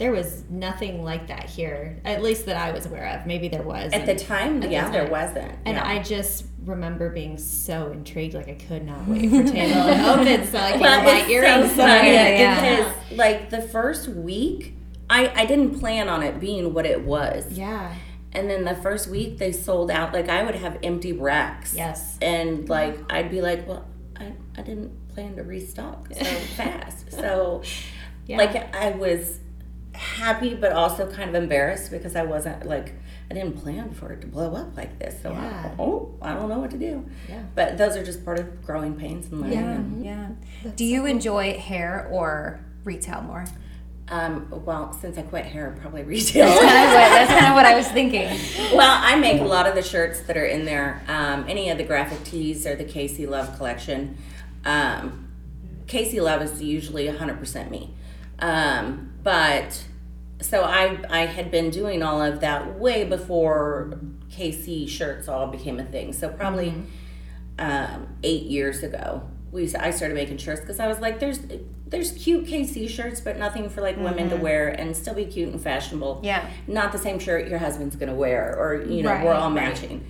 there 0.00 0.10
was 0.12 0.42
nothing 0.50 1.04
like 1.04 1.28
that 1.28 1.44
here, 1.44 2.00
at 2.06 2.22
least 2.22 2.46
that 2.46 2.56
I 2.56 2.72
was 2.72 2.86
aware 2.86 3.06
of. 3.18 3.26
Maybe 3.26 3.48
there 3.48 3.62
was. 3.62 3.92
At 3.92 4.00
and, 4.00 4.08
the 4.08 4.14
time, 4.24 4.56
At 4.56 4.62
the 4.62 4.68
yeah, 4.70 4.90
there 4.90 5.02
time. 5.02 5.10
wasn't. 5.12 5.52
and 5.66 5.76
yeah. 5.76 5.86
I 5.86 5.98
just 6.02 6.46
remember 6.64 7.10
being 7.10 7.36
so 7.38 7.92
intrigued, 7.92 8.34
like 8.34 8.48
I 8.48 8.54
could 8.54 8.84
not 8.86 9.06
wait 9.06 9.28
for 9.30 9.36
Tayabella 9.42 9.94
to 10.16 10.20
open, 10.20 10.46
so 10.46 10.58
I 10.58 10.72
can 10.72 10.80
well, 10.80 11.04
buy 11.04 11.18
it's 11.18 11.28
earrings. 11.30 11.70
so 11.72 11.76
funny 11.76 12.08
Yeah, 12.12 12.28
yeah. 12.28 12.60
because 12.78 13.18
like 13.18 13.50
the 13.50 13.60
first 13.62 14.08
week, 14.08 14.74
I 15.10 15.28
I 15.42 15.44
didn't 15.44 15.78
plan 15.78 16.08
on 16.08 16.22
it 16.22 16.40
being 16.40 16.72
what 16.74 16.86
it 16.86 17.04
was. 17.04 17.52
yeah. 17.52 17.94
And 18.32 18.48
then 18.48 18.64
the 18.64 18.76
first 18.76 19.08
week 19.08 19.38
they 19.38 19.52
sold 19.52 19.90
out. 19.90 20.12
Like 20.14 20.28
I 20.28 20.42
would 20.44 20.54
have 20.54 20.78
empty 20.82 21.12
racks. 21.12 21.74
Yes. 21.74 22.16
And 22.22 22.68
like 22.68 22.96
I'd 23.12 23.30
be 23.30 23.42
like, 23.42 23.66
well, 23.68 23.86
I, 24.16 24.32
I 24.56 24.62
didn't 24.62 25.08
plan 25.08 25.34
to 25.36 25.42
restock 25.42 26.08
so 26.14 26.24
fast. 26.56 27.10
So 27.12 27.62
Yeah. 28.26 28.36
like 28.38 28.72
I 28.74 28.92
was 28.92 29.40
happy 30.00 30.54
but 30.54 30.72
also 30.72 31.06
kind 31.10 31.28
of 31.28 31.34
embarrassed 31.42 31.90
because 31.90 32.16
I 32.16 32.22
wasn't 32.22 32.66
like 32.66 32.94
I 33.30 33.34
didn't 33.34 33.60
plan 33.62 33.92
for 33.92 34.12
it 34.12 34.22
to 34.22 34.26
blow 34.26 34.54
up 34.56 34.76
like 34.76 34.98
this. 34.98 35.20
So 35.22 35.30
Yeah. 35.30 35.72
I, 35.78 35.80
oh, 35.82 36.14
I 36.22 36.32
don't 36.32 36.48
know 36.48 36.58
what 36.58 36.70
to 36.72 36.78
do. 36.78 37.08
Yeah. 37.28 37.42
But 37.54 37.78
those 37.78 37.96
are 37.96 38.04
just 38.04 38.24
part 38.24 38.38
of 38.40 38.64
growing 38.64 38.94
pains 38.96 39.30
and 39.30 39.40
learning. 39.42 39.58
Yeah. 39.58 39.70
and- 39.74 40.04
Yeah. 40.64 40.70
Do 40.74 40.84
you 40.84 41.06
enjoy 41.06 41.52
hair 41.58 42.08
or 42.10 42.60
retail 42.84 43.20
more? 43.22 43.44
Um, 44.08 44.48
well, 44.64 44.92
since 44.92 45.16
I 45.18 45.22
quit 45.22 45.44
hair, 45.44 45.76
probably 45.80 46.02
retail. 46.14 46.46
Kind 46.46 46.58
of 46.58 46.64
what- 46.64 47.10
That's 47.10 47.30
kind 47.30 47.46
of 47.46 47.54
what 47.54 47.66
I 47.66 47.76
was 47.76 47.86
thinking. 47.88 48.26
well, 48.76 48.98
I 49.00 49.14
make 49.16 49.40
a 49.40 49.44
lot 49.44 49.66
of 49.68 49.74
the 49.76 49.82
shirts 49.82 50.22
that 50.22 50.36
are 50.36 50.46
in 50.46 50.64
there. 50.64 51.00
Um, 51.06 51.44
any 51.46 51.68
of 51.70 51.78
the 51.78 51.84
graphic 51.84 52.24
tees 52.24 52.66
or 52.66 52.74
the 52.74 52.84
KC 52.84 53.28
Love 53.28 53.56
collection. 53.56 54.16
Um, 54.64 55.28
KC 55.86 56.20
Love 56.20 56.42
is 56.42 56.60
usually 56.60 57.06
100% 57.06 57.70
me. 57.70 57.94
Um, 58.40 59.12
but 59.22 59.84
so 60.40 60.62
I, 60.62 60.98
I 61.08 61.26
had 61.26 61.50
been 61.50 61.70
doing 61.70 62.02
all 62.02 62.20
of 62.22 62.40
that 62.40 62.78
way 62.78 63.04
before 63.04 63.98
KC 64.30 64.88
shirts 64.88 65.28
all 65.28 65.46
became 65.46 65.78
a 65.78 65.84
thing. 65.84 66.12
So 66.12 66.28
probably 66.28 66.74
um, 67.58 68.08
eight 68.22 68.44
years 68.44 68.82
ago, 68.82 69.22
we 69.52 69.74
I 69.74 69.90
started 69.90 70.14
making 70.14 70.38
shirts 70.38 70.60
because 70.60 70.80
I 70.80 70.86
was 70.88 71.00
like, 71.00 71.20
there's 71.20 71.40
there's 71.86 72.12
cute 72.12 72.46
KC 72.46 72.88
shirts, 72.88 73.20
but 73.20 73.36
nothing 73.36 73.68
for 73.68 73.80
like 73.80 73.96
women 73.96 74.30
to 74.30 74.36
wear 74.36 74.68
and 74.68 74.96
still 74.96 75.14
be 75.14 75.24
cute 75.24 75.48
and 75.48 75.60
fashionable. 75.60 76.20
Yeah. 76.22 76.48
Not 76.68 76.92
the 76.92 76.98
same 76.98 77.18
shirt 77.18 77.48
your 77.48 77.58
husband's 77.58 77.96
gonna 77.96 78.14
wear, 78.14 78.56
or 78.56 78.82
you 78.82 79.02
know, 79.02 79.10
we're 79.10 79.32
Right, 79.32 79.36
all 79.36 79.50
right. 79.54 80.02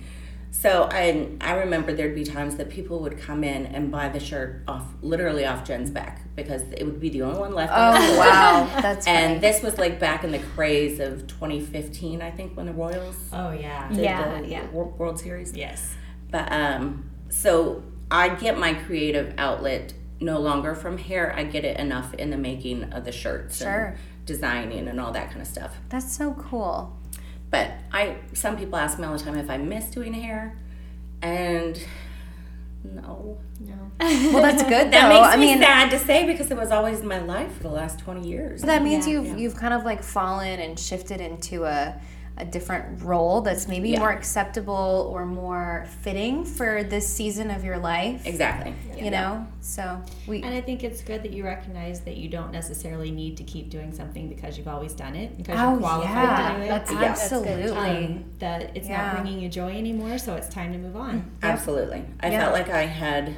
Matching. 0.51 0.61
So 0.61 0.89
I 0.91 1.29
I 1.41 1.55
remember 1.55 1.93
there'd 1.93 2.15
be 2.15 2.23
times 2.23 2.55
that 2.57 2.69
people 2.69 2.99
would 2.99 3.17
come 3.17 3.43
in 3.43 3.65
and 3.67 3.91
buy 3.91 4.09
the 4.09 4.19
shirt 4.19 4.63
off 4.67 4.85
literally 5.01 5.45
off 5.45 5.65
Jen's 5.65 5.89
back 5.89 6.21
because 6.35 6.61
it 6.77 6.83
would 6.83 6.99
be 6.99 7.09
the 7.09 7.21
only 7.23 7.39
one 7.39 7.53
left. 7.53 7.71
in 7.71 7.77
the 8.07 8.15
Oh 8.15 8.19
wow, 8.19 8.69
that's 8.81 9.05
funny. 9.05 9.17
And 9.17 9.41
this 9.41 9.63
was 9.63 9.77
like 9.77 9.99
back 9.99 10.23
in 10.23 10.31
the 10.31 10.39
craze 10.39 10.99
of 10.99 11.27
2015, 11.27 12.21
I 12.21 12.31
think, 12.31 12.55
when 12.57 12.65
the 12.65 12.73
Royals 12.73 13.15
Oh 13.33 13.51
yeah. 13.51 13.87
did 13.89 13.99
Yeah, 13.99 14.41
the 14.41 14.47
yeah. 14.47 14.67
Wor- 14.71 14.85
World 14.97 15.19
Series. 15.19 15.53
Yes. 15.55 15.93
But 16.29 16.51
um, 16.51 17.09
so 17.29 17.83
I 18.09 18.29
get 18.29 18.57
my 18.57 18.73
creative 18.73 19.33
outlet 19.37 19.93
no 20.19 20.39
longer 20.39 20.75
from 20.75 20.97
hair. 20.97 21.33
I 21.35 21.43
get 21.43 21.65
it 21.65 21.77
enough 21.79 22.13
in 22.13 22.29
the 22.29 22.37
making 22.37 22.91
of 22.93 23.05
the 23.05 23.11
shirts, 23.11 23.57
Sure. 23.57 23.85
and 23.85 23.97
designing, 24.25 24.87
and 24.87 24.99
all 24.99 25.11
that 25.13 25.29
kind 25.29 25.41
of 25.41 25.47
stuff. 25.47 25.75
That's 25.89 26.11
so 26.15 26.33
cool. 26.33 26.95
But 27.51 27.71
I, 27.91 28.15
some 28.33 28.57
people 28.57 28.77
ask 28.77 28.97
me 28.97 29.05
all 29.05 29.17
the 29.17 29.23
time 29.23 29.37
if 29.37 29.49
I 29.49 29.57
miss 29.57 29.85
doing 29.91 30.13
hair, 30.13 30.57
and 31.21 31.77
no, 32.83 33.37
No. 33.59 33.73
Well, 33.99 34.41
that's 34.41 34.63
good 34.63 34.91
that 34.91 34.91
though. 34.91 35.09
makes 35.09 35.27
I 35.27 35.37
me 35.37 35.45
mean, 35.47 35.59
sad 35.59 35.91
to 35.91 35.99
say 35.99 36.25
because 36.25 36.49
it 36.49 36.57
was 36.57 36.71
always 36.71 37.03
my 37.03 37.19
life 37.19 37.55
for 37.57 37.63
the 37.63 37.69
last 37.69 37.99
twenty 37.99 38.27
years. 38.27 38.61
that 38.63 38.81
means 38.81 39.05
Yeah. 39.07 39.13
you've 39.21 39.39
you've 39.39 39.55
kind 39.55 39.73
of 39.73 39.83
like 39.85 40.01
fallen 40.01 40.59
and 40.59 40.79
shifted 40.79 41.21
into 41.21 41.65
a 41.65 41.99
a 42.41 42.45
different 42.45 43.03
role 43.03 43.41
that's 43.41 43.67
maybe 43.67 43.89
Yeah. 43.91 43.99
more 43.99 44.11
acceptable 44.11 45.07
or 45.13 45.25
more 45.27 45.85
fitting 46.01 46.43
for 46.43 46.83
this 46.83 47.07
season 47.07 47.51
of 47.51 47.63
your 47.63 47.77
life. 47.77 48.25
Exactly. 48.25 48.73
You 48.97 49.11
know, 49.11 49.45
so 49.61 50.01
we 50.27 50.41
And 50.41 50.53
I 50.53 50.61
think 50.61 50.83
it's 50.83 51.01
good 51.03 51.21
that 51.23 51.31
you 51.31 51.43
recognize 51.43 52.01
that 52.01 52.17
you 52.17 52.29
don't 52.29 52.51
necessarily 52.51 53.11
need 53.11 53.37
to 53.37 53.43
keep 53.43 53.69
doing 53.69 53.93
something 53.93 54.27
because 54.27 54.57
you've 54.57 54.67
always 54.67 54.93
done 54.93 55.15
it, 55.15 55.37
because 55.37 55.59
Oh, 55.59 55.71
you're 55.73 55.79
qualified 55.79 56.13
yeah. 56.13 56.51
to 56.51 56.57
do 56.57 56.63
it. 56.63 56.67
That's- 56.67 56.91
Yeah. 56.91 57.09
absolutely. 57.09 58.05
um, 58.05 58.25
that 58.39 58.71
it's 58.75 58.87
Yeah. 58.89 59.13
not 59.13 59.21
bringing 59.21 59.39
you 59.39 59.47
joy 59.49 59.77
anymore, 59.77 60.17
so 60.17 60.35
it's 60.35 60.49
time 60.49 60.73
to 60.73 60.79
move 60.79 60.95
on. 60.95 61.23
Absolutely. 61.43 62.03
I 62.21 62.29
Yeah. 62.31 62.39
felt 62.41 62.53
like 62.53 62.69
I 62.69 62.87
had 62.87 63.35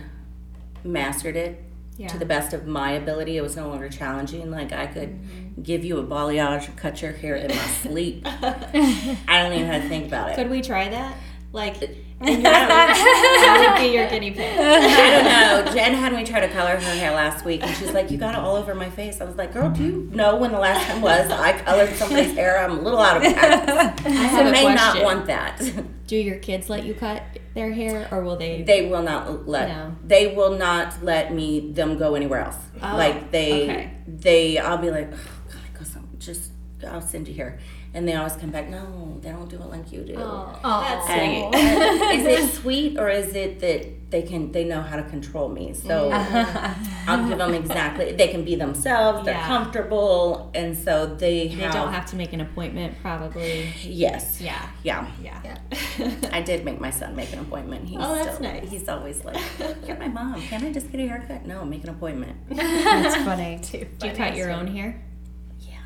mastered 0.84 1.36
it 1.36 1.62
Yeah. 1.98 2.08
to 2.08 2.18
the 2.18 2.26
best 2.26 2.54
of 2.54 2.66
my 2.66 2.92
ability. 2.94 3.38
It 3.38 3.42
was 3.44 3.56
no 3.56 3.70
longer 3.70 3.88
challenging. 3.90 4.50
Like 4.52 4.72
I 4.74 4.88
could 4.88 5.10
Mm-hmm. 5.10 5.62
give 5.62 5.86
you 5.86 6.00
a 6.00 6.04
balayage 6.04 6.68
and 6.68 6.76
cut 6.76 7.02
your 7.02 7.12
hair 7.12 7.36
in 7.36 7.50
my 7.50 7.56
sleep. 7.56 8.24
I 8.26 9.40
don't 9.44 9.54
even 9.54 9.68
have 9.68 9.84
to 9.84 9.90
think 9.90 10.08
about 10.08 10.30
it. 10.32 10.36
Could 10.36 10.50
we 10.50 10.62
try 10.62 10.90
that? 10.90 11.16
Like 11.52 11.80
That 12.20 13.76
would 13.78 13.84
be 13.84 13.94
your 13.94 14.08
guinea 14.10 14.32
pig. 14.32 14.58
I 14.60 15.12
don't 15.12 15.66
know. 15.66 15.74
Jen 15.74 15.94
had 15.94 16.14
me 16.14 16.24
try 16.24 16.40
to 16.40 16.48
color 16.48 16.72
her 16.78 16.80
hair 16.96 17.12
last 17.12 17.44
week, 17.46 17.62
and 17.64 17.76
she's 17.78 17.92
like, 17.92 18.10
"You 18.10 18.18
got 18.18 18.34
it 18.34 18.40
all 18.40 18.56
over 18.56 18.74
my 18.74 18.90
face." 18.90 19.20
I 19.22 19.26
was 19.26 19.36
like, 19.36 19.54
"Girl, 19.54 19.70
do 19.70 19.84
you 19.84 20.10
know 20.14 20.36
when 20.38 20.52
the 20.52 20.60
last 20.60 20.88
time 20.88 21.02
was 21.02 21.30
I 21.32 21.54
colored 21.60 21.94
somebody's 21.96 22.34
hair? 22.34 22.58
I'm 22.60 22.80
a 22.80 22.82
little 22.82 23.00
out 23.00 23.18
of 23.18 23.34
practice. 23.36 23.76
I 24.06 24.42
I 24.48 24.52
may 24.52 24.74
not 24.74 25.04
want 25.04 25.28
that." 25.28 25.62
Do 26.08 26.16
your 26.18 26.38
kids 26.38 26.70
let 26.70 26.86
you 26.86 26.94
cut 26.94 27.24
their 27.54 27.72
hair, 27.72 28.08
or 28.12 28.24
will 28.24 28.36
they? 28.36 28.64
They 28.64 28.90
will 28.90 29.04
not 29.04 29.48
let. 29.48 29.70
No. 29.70 29.96
They 30.06 30.36
will 30.36 30.58
not 30.58 31.04
let 31.04 31.34
me 31.34 31.72
them 31.72 31.98
go 31.98 32.16
anywhere 32.16 32.42
else. 32.42 32.58
Oh, 32.82 32.96
like 32.98 33.32
they, 33.32 33.64
okay. 33.64 33.92
they. 34.08 34.58
I'll 34.58 34.78
be 34.78 34.92
like, 34.92 35.10
oh, 35.14 35.30
God, 35.52 35.80
go 35.80 35.84
some. 35.84 36.08
Just 36.18 36.52
I'll 36.88 37.02
send 37.02 37.28
you 37.28 37.34
here, 37.34 37.60
and 37.94 38.08
they 38.08 38.16
always 38.16 38.36
come 38.36 38.50
back. 38.50 38.70
No, 38.70 39.20
they 39.22 39.30
don't 39.30 39.50
do 39.50 39.58
it 39.58 39.70
like 39.70 39.92
you 39.92 40.04
do. 40.04 40.16
Oh, 40.18 40.60
Aw. 40.64 40.82
that's 40.82 41.10
And 41.10 41.54
sweet. 41.54 41.64
is 42.20 42.26
it 42.26 42.54
sweet 42.56 42.98
or 43.00 43.10
is 43.10 43.34
it 43.36 43.60
that 43.60 44.03
they 44.14 44.22
can 44.22 44.52
they 44.52 44.64
know 44.64 44.82
how 44.82 44.96
to 44.96 45.04
control 45.16 45.50
me? 45.50 45.74
So 45.74 46.12
mm-hmm. 46.12 47.10
I'll 47.10 47.28
give 47.28 47.38
them 47.40 47.54
exactly. 47.54 48.12
They 48.14 48.28
can 48.30 48.44
be 48.46 48.56
themselves. 48.56 49.26
They're 49.26 49.34
Yeah. 49.34 49.48
comfortable, 49.48 50.52
and 50.54 50.78
so 50.78 50.94
they 51.24 51.48
They 51.48 51.64
have. 51.64 51.74
don't 51.74 51.92
have 51.92 52.06
to 52.12 52.16
make 52.16 52.32
an 52.32 52.42
appointment, 52.48 52.92
probably. 53.02 53.74
Yes. 53.82 54.40
Yeah. 54.40 54.62
Yeah. 54.84 55.08
Yeah. 55.28 55.58
I 56.38 56.42
did 56.42 56.64
make 56.64 56.80
my 56.80 56.92
son 56.92 57.16
make 57.16 57.34
an 57.34 57.40
appointment. 57.40 57.82
He's 57.90 57.98
Oh, 58.00 58.14
that's 58.16 58.36
still, 58.36 58.52
nice. 58.54 58.70
He's 58.70 58.88
always 58.88 59.26
like, 59.26 59.42
"You're 59.88 59.98
my 59.98 60.08
mom. 60.08 60.40
Can 60.42 60.64
I 60.64 60.72
just 60.72 60.92
get 60.92 61.02
a 61.02 61.08
haircut?" 61.08 61.46
No, 61.46 61.66
make 61.66 61.84
an 61.84 61.90
appointment. 61.90 62.36
That's 62.50 63.16
funny. 63.30 63.60
Too. 63.70 63.86
Do 64.00 64.08
you 64.08 64.14
cut 64.14 64.36
your 64.38 64.52
own 64.52 64.68
hair? 64.68 65.02
Yeah. 65.60 65.80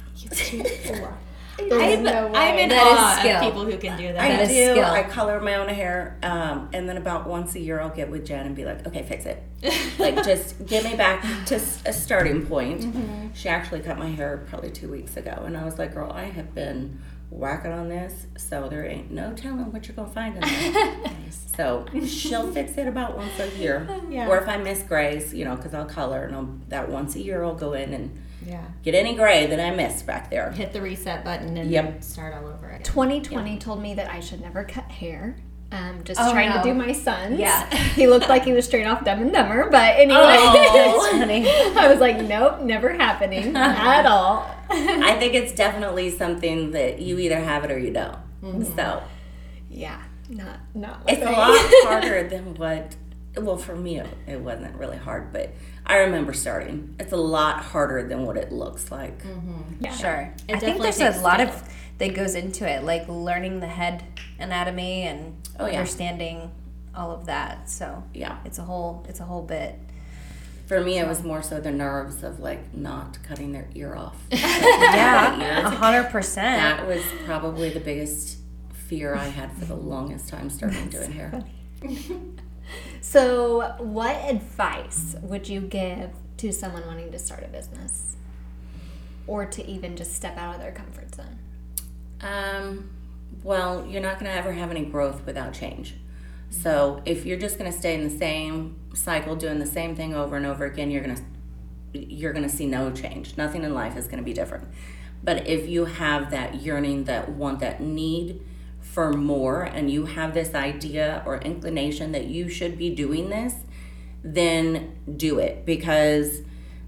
There's 1.58 1.98
I'm, 1.98 2.04
no 2.04 2.28
way. 2.28 2.34
I'm 2.36 2.60
in 2.60 2.70
That 2.70 2.88
is 2.88 2.98
awe 3.00 3.20
skill. 3.20 3.36
of 3.38 3.42
people 3.44 3.66
who 3.66 3.78
can 3.78 3.98
do 3.98 4.14
that. 4.14 4.20
I 4.22 4.30
That 4.30 4.42
is 4.44 4.50
do. 4.50 4.72
skill. 4.74 4.86
I 4.86 5.04
color 5.04 5.40
my 5.40 5.56
own 5.56 5.70
hair, 5.70 6.18
um, 6.24 6.70
and 6.74 6.88
then 6.88 6.98
about 6.98 7.28
once 7.28 7.56
a 7.56 7.60
year, 7.60 7.80
I'll 7.82 7.90
get 7.90 8.12
with 8.12 8.26
Jen 8.26 8.46
and 8.46 8.56
be 8.56 8.64
like, 8.66 8.86
"Okay, 8.88 9.04
fix 9.04 9.26
it. 9.26 9.42
like, 10.00 10.16
just 10.24 10.66
get 10.68 10.84
me 10.84 10.96
back 10.96 11.24
to 11.48 11.56
s- 11.56 11.82
a 11.86 11.94
starting 11.94 12.46
point." 12.46 12.82
Mm-hmm. 12.82 13.34
She 13.34 13.50
actually 13.50 13.80
cut 13.82 13.98
my 13.98 14.10
hair 14.10 14.46
probably 14.50 14.70
two 14.72 14.90
weeks 14.92 15.18
ago, 15.18 15.44
and 15.46 15.58
I 15.58 15.66
was 15.66 15.80
like, 15.80 15.94
"Girl, 15.94 16.12
I 16.12 16.26
have 16.26 16.54
been 16.54 17.00
whacking 17.30 17.72
on 17.74 17.90
this, 17.90 18.28
so 18.38 18.70
there 18.70 18.86
ain't 18.86 19.12
no 19.12 19.34
telling 19.34 19.72
what 19.74 19.88
you're 19.88 19.96
gonna 19.96 20.10
find 20.10 20.36
in 20.36 20.42
there." 20.42 21.12
so 21.58 21.86
she'll 22.06 22.52
fix 22.54 22.78
it 22.78 22.88
about 22.88 23.18
once 23.18 23.38
a 23.40 23.50
year, 23.58 23.88
Yeah. 24.10 24.28
or 24.30 24.38
if 24.38 24.48
I 24.48 24.58
miss 24.58 24.84
Grace, 24.84 25.34
you 25.34 25.44
know, 25.44 25.56
because 25.56 25.74
I'll 25.74 25.86
color, 25.86 26.24
and 26.24 26.36
I'll, 26.36 26.50
that 26.70 26.88
once 26.90 27.16
a 27.16 27.20
year, 27.22 27.44
I'll 27.44 27.56
go 27.56 27.74
in 27.74 27.94
and 27.94 28.18
yeah. 28.48 28.64
get 28.84 28.96
any 28.96 29.14
gray 29.16 29.46
that 29.48 29.60
I 29.60 29.72
missed 29.76 30.06
back 30.06 30.30
there. 30.32 30.52
Hit 30.52 30.72
the 30.74 30.82
reset 30.82 31.24
button 31.24 31.58
and 31.58 31.70
Yep. 31.70 32.04
start 32.04 32.34
all 32.34 32.48
over 32.48 32.70
again. 32.70 32.84
2020 32.84 33.58
told 33.60 33.82
me 33.82 33.94
that 33.96 34.10
I 34.10 34.20
should 34.22 34.42
never 34.42 34.64
cut 34.64 34.86
hair. 34.86 35.36
Um, 35.70 36.02
just 36.06 36.18
Oh, 36.22 36.32
trying 36.32 36.50
no. 36.52 36.58
to 36.58 36.64
do 36.64 36.74
my 36.74 36.94
son's. 36.94 37.38
Yeah. 37.40 37.70
he 37.76 38.08
looked 38.08 38.30
like 38.30 38.46
he 38.46 38.54
was 38.54 38.64
straight 38.66 38.88
off 38.88 39.04
Dumb 39.04 39.22
and 39.22 39.34
Dumber, 39.34 39.70
but 39.70 39.98
anyway, 40.00 40.16
Oh. 40.18 41.10
funny. 41.20 41.46
I 41.50 41.90
was 41.90 42.00
like, 42.00 42.22
nope, 42.22 42.62
never 42.62 42.94
happening 42.94 43.54
at 43.56 44.06
all. 44.10 44.50
I 44.70 45.18
think 45.20 45.34
it's 45.34 45.52
definitely 45.52 46.10
something 46.10 46.72
that 46.72 47.02
you 47.02 47.20
either 47.20 47.40
have 47.40 47.66
it 47.66 47.72
or 47.72 47.78
you 47.78 47.92
don't. 47.92 48.18
Mm-hmm. 48.42 48.64
So 48.78 49.04
yeah, 49.70 50.02
not 50.30 50.60
not. 50.74 51.06
my 51.06 51.12
it's 51.12 51.22
a 51.22 51.32
lot 51.32 51.58
harder 51.86 52.28
than 52.30 52.56
what. 52.56 52.96
Well, 53.40 53.58
for 53.58 53.76
me, 53.76 54.00
it, 54.00 54.08
it 54.28 54.40
wasn't 54.40 54.76
really 54.76 54.98
hard, 54.98 55.32
but 55.34 55.54
I 55.86 55.98
remember 56.00 56.34
starting. 56.34 56.96
It's 57.00 57.12
a 57.14 57.18
lot 57.18 57.64
harder 57.64 58.08
than 58.08 58.26
what 58.26 58.38
it 58.38 58.52
looks 58.52 58.92
like. 58.92 59.22
yeah 59.80 59.92
Sure. 59.96 60.34
It 60.48 60.56
I 60.56 60.60
think 60.60 60.82
there's 60.82 61.00
a 61.00 61.22
lot 61.22 61.40
skill. 61.40 61.50
of 61.50 61.64
that 62.00 62.14
goes 62.14 62.36
into 62.36 62.68
it, 62.70 62.84
like 62.84 63.08
learning 63.08 63.60
the 63.60 63.68
head 63.68 64.04
anatomy 64.40 65.04
and 65.04 65.36
Oh, 65.60 65.66
yeah. 65.66 65.80
understanding 65.80 66.52
all 66.96 67.12
of 67.12 67.26
that. 67.28 67.70
So 67.70 68.04
Yeah. 68.14 68.38
it's 68.46 68.60
a 68.60 68.64
whole 68.64 69.06
it's 69.10 69.20
a 69.20 69.24
whole 69.24 69.42
bit. 69.44 69.76
For 70.68 70.82
me, 70.82 71.00
it 71.00 71.08
was 71.08 71.24
more 71.24 71.42
so 71.42 71.62
the 71.62 71.72
nerves 71.72 72.24
of 72.24 72.40
like 72.40 72.74
not 72.74 73.18
cutting 73.24 73.54
their 73.54 73.68
ear 73.74 73.96
off. 73.96 74.18
Yeah, 74.32 75.68
a 75.68 75.70
hundred 75.70 76.10
percent. 76.12 76.62
that 76.80 76.86
was 76.88 77.02
probably 77.26 77.70
the 77.70 77.80
biggest 77.80 78.38
fear 78.74 79.16
I 79.16 79.26
had 79.26 79.52
for 79.54 79.66
the 79.66 79.76
longest 79.76 80.28
time 80.30 80.50
starting 80.50 80.90
doing 80.90 81.12
hair. 81.14 81.44
So, 83.02 83.76
what 83.80 84.16
advice 84.30 85.16
would 85.22 85.48
you 85.48 85.62
give 85.62 86.12
to 86.38 86.52
someone 86.52 86.86
wanting 86.86 87.12
to 87.12 87.20
start 87.20 87.44
a 87.44 87.48
business, 87.48 88.18
or 89.26 89.46
to 89.46 89.66
even 89.66 89.96
just 89.96 90.14
step 90.14 90.38
out 90.38 90.56
of 90.56 90.62
their 90.62 90.72
comfort 90.72 91.16
zone? 91.16 91.40
Um, 92.22 92.90
well, 93.44 93.86
you're 93.86 94.02
not 94.02 94.20
going 94.20 94.32
to 94.32 94.38
ever 94.38 94.52
have 94.52 94.72
any 94.72 94.86
growth 94.86 95.26
without 95.26 95.54
change. 95.54 95.96
So 96.50 97.02
if 97.06 97.26
you're 97.26 97.38
just 97.38 97.58
going 97.60 97.72
to 97.72 97.78
stay 97.78 97.94
in 97.94 98.04
the 98.04 98.18
same 98.18 98.80
cycle, 98.94 99.36
doing 99.36 99.60
the 99.60 99.66
same 99.66 99.96
thing 99.96 100.14
over 100.14 100.38
and 100.38 100.46
over 100.46 100.66
again, 100.66 100.92
you're 100.92 101.04
going 101.04 101.16
to 101.16 101.24
you're 101.94 102.34
going 102.34 102.48
to 102.48 102.54
see 102.54 102.68
no 102.68 102.92
change. 102.92 103.38
Nothing 103.38 103.64
in 103.64 103.74
life 103.74 103.98
is 103.98 104.06
going 104.06 104.18
to 104.18 104.24
be 104.24 104.34
different. 104.34 104.68
But 105.24 105.48
if 105.48 105.68
you 105.68 105.86
have 105.86 106.32
that 106.32 106.62
yearning, 106.62 107.06
that 107.06 107.30
want, 107.30 107.60
that 107.60 107.82
need 107.82 108.42
for 108.98 109.14
more, 109.14 109.62
and 109.62 109.92
you 109.92 110.08
have 110.08 110.34
this 110.34 110.56
idea 110.56 111.22
or 111.24 111.38
inclination 111.38 112.14
that 112.14 112.26
you 112.26 112.50
should 112.50 112.80
be 112.80 112.90
doing 112.90 113.30
this, 113.30 113.54
then 114.24 114.98
do 115.16 115.38
it 115.38 115.64
because 115.68 116.42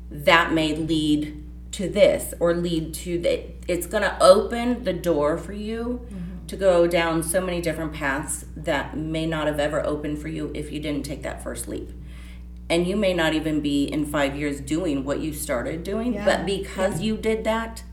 that 0.10 0.52
may 0.52 0.76
lead 0.76 1.48
to 1.72 1.88
this 1.88 2.34
or 2.39 2.56
lead 2.56 2.95
to 2.95 3.19
that. 3.19 3.52
It's 3.67 3.86
going 3.86 4.02
to 4.02 4.17
open 4.24 4.86
the 4.86 4.91
door 4.91 5.38
for 5.38 5.54
you 5.54 6.04
mm-hmm. 6.12 6.48
to 6.48 6.58
go 6.58 6.88
down 6.88 7.22
so 7.22 7.41
many 7.41 7.62
different 7.62 7.93
paths 7.93 8.43
that 8.56 8.98
may 8.98 9.28
not 9.28 9.45
have 9.45 9.60
ever 9.60 9.86
opened 9.86 10.17
for 10.17 10.30
you 10.30 10.52
if 10.56 10.72
you 10.72 10.80
didn't 10.80 11.06
take 11.06 11.22
that 11.22 11.43
first 11.43 11.67
leap. 11.67 11.91
And 12.72 12.88
you 12.88 12.95
may 12.95 13.13
not 13.13 13.36
even 13.36 13.62
be 13.62 13.84
in 13.84 14.08
five 14.08 14.36
years 14.36 14.60
doing 14.60 15.06
what 15.06 15.19
you 15.19 15.32
started 15.32 15.84
doing, 15.84 16.19
but 16.26 16.43
because 16.48 17.02
you 17.02 17.17
did 17.17 17.43
that, 17.43 17.84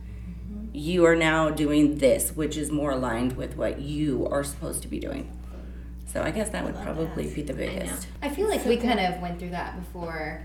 you 0.77 1.05
are 1.07 1.17
now 1.17 1.49
doing 1.51 1.99
this, 1.99 2.31
which 2.37 2.57
is 2.57 2.71
more 2.71 2.91
aligned 2.91 3.37
with 3.37 3.57
what 3.57 3.81
you 3.81 4.27
are 4.31 4.45
supposed 4.45 4.83
to 4.83 4.89
be 4.89 4.99
doing. 4.99 5.33
So 6.07 6.23
I 6.23 6.31
guess 6.31 6.51
that 6.51 6.65
would 6.65 6.77
probably 6.83 7.27
be 7.29 7.43
the 7.43 7.55
biggest. 7.55 8.09
I 8.23 8.29
feel 8.29 8.49
like 8.49 8.65
we 8.65 8.77
kind 8.77 9.01
of 9.01 9.21
went 9.21 9.39
through 9.39 9.51
that 9.51 9.79
before 9.79 10.43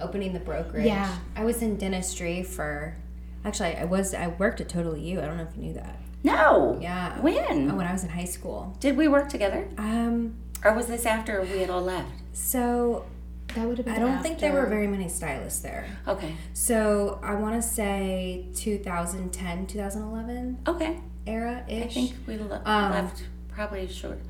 opening 0.00 0.32
the 0.32 0.40
brokerage. 0.40 0.86
Yeah. 0.86 1.16
I 1.36 1.44
was 1.44 1.62
in 1.62 1.76
dentistry 1.76 2.42
for 2.42 2.96
actually 3.44 3.76
I 3.76 3.84
was 3.84 4.14
I 4.14 4.28
worked 4.28 4.60
at 4.60 4.68
Totally 4.68 5.00
You. 5.00 5.20
I 5.20 5.26
don't 5.26 5.36
know 5.36 5.44
if 5.50 5.56
you 5.56 5.62
knew 5.62 5.74
that. 5.74 5.98
No. 6.24 6.78
Yeah. 6.80 7.20
When? 7.20 7.70
Oh, 7.70 7.74
when 7.74 7.86
I 7.86 7.92
was 7.92 8.04
in 8.04 8.10
high 8.10 8.24
school. 8.24 8.76
Did 8.80 8.96
we 8.96 9.08
work 9.08 9.28
together? 9.28 9.68
Um 9.78 10.34
Or 10.64 10.72
was 10.74 10.86
this 10.86 11.06
after 11.06 11.40
we 11.42 11.58
had 11.58 11.70
all 11.70 11.82
left? 11.82 12.08
so 12.32 13.04
That 13.54 13.66
would 13.68 13.76
have 13.78 13.86
been. 13.86 13.94
I 13.94 13.98
don't 13.98 14.22
think 14.22 14.38
there 14.38 14.52
were 14.52 14.66
very 14.66 14.86
many 14.86 15.08
stylists 15.08 15.60
there. 15.60 15.86
Okay. 16.08 16.34
So 16.54 17.20
I 17.22 17.34
want 17.34 17.60
to 17.60 17.62
say 17.66 18.46
2010, 18.54 19.66
2011 19.66 20.58
Okay. 20.66 20.98
era 21.26 21.64
ish. 21.68 21.84
I 21.84 21.88
think 21.88 22.12
we 22.26 22.38
le- 22.38 22.62
Um, 22.64 22.90
left 22.92 23.24
probably 23.48 23.86
short. 23.88 24.20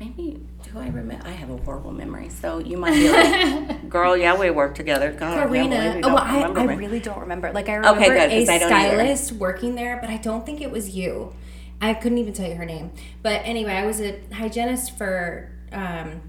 Maybe 0.00 0.40
do 0.62 0.78
I 0.78 0.86
remember? 0.86 1.18
I 1.26 1.30
have 1.32 1.50
a 1.50 1.56
horrible 1.56 1.90
memory, 1.92 2.28
so 2.28 2.60
you 2.60 2.76
might 2.76 2.92
be 2.92 3.10
like, 3.10 3.88
"Girl, 3.88 4.16
yeah, 4.16 4.38
we 4.38 4.48
worked 4.50 4.76
together." 4.76 5.10
God, 5.10 5.32
I 5.32 5.34
can't 5.40 5.50
believe 5.50 5.70
Karina. 5.72 6.00
Oh, 6.06 6.14
well, 6.14 6.18
I, 6.22 6.42
I 6.62 6.66
me. 6.66 6.76
really 6.76 7.00
don't 7.00 7.18
remember. 7.18 7.50
Like 7.52 7.68
I 7.68 7.74
remember 7.74 8.00
Okay, 8.00 8.08
good, 8.10 8.30
a 8.32 8.44
don't 8.46 8.54
either. 8.62 8.66
stylist 8.68 9.32
working 9.32 9.74
there, 9.74 9.98
but 10.00 10.08
I 10.08 10.18
don't 10.18 10.46
think 10.46 10.60
it 10.60 10.70
was 10.70 10.90
you. 10.90 11.32
I 11.80 11.94
couldn't 11.94 12.18
even 12.18 12.32
tell 12.32 12.48
you 12.48 12.54
her 12.54 12.64
name. 12.64 12.92
But 13.22 13.42
anyway, 13.44 13.72
I 13.72 13.86
was 13.86 14.00
a 14.00 14.20
hygienist 14.32 14.96
for 14.96 15.50
um, 15.72 16.20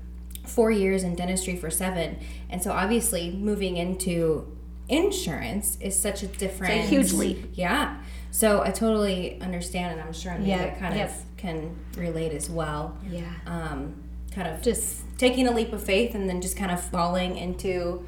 four 0.50 0.72
years 0.72 1.04
in 1.04 1.16
dentistry 1.16 1.56
for 1.56 1.70
seven, 1.70 2.20
and 2.50 2.62
so 2.62 2.72
obviously 2.72 3.32
moving 3.32 3.78
into 3.78 4.46
insurance 4.90 5.78
is 5.80 6.00
such 6.00 6.24
a 6.24 6.28
different, 6.28 6.74
a 6.74 6.82
huge 6.84 7.14
leap. 7.14 7.52
Yeah. 7.54 7.98
So 8.32 8.62
I 8.62 8.72
totally 8.72 9.40
understand, 9.42 9.94
and 9.94 10.02
I'm 10.02 10.14
sure 10.14 10.32
Anita 10.34 10.50
Yeah, 10.50 10.80
kind 10.80 10.96
yep. 10.96 11.10
of 11.10 11.38
can 11.38 11.76
relate 11.96 12.32
as 12.34 12.50
well. 12.50 12.98
Yeah. 13.10 13.22
Um, 13.46 13.96
kind 14.34 14.48
of 14.48 14.62
Just 14.62 15.02
taking 15.18 15.48
a 15.48 15.52
leap 15.52 15.74
of 15.74 15.84
faith 15.84 16.16
and 16.16 16.30
then 16.30 16.42
just 16.42 16.56
kind 16.56 16.72
of 16.72 16.82
falling 16.82 17.38
into 17.38 18.06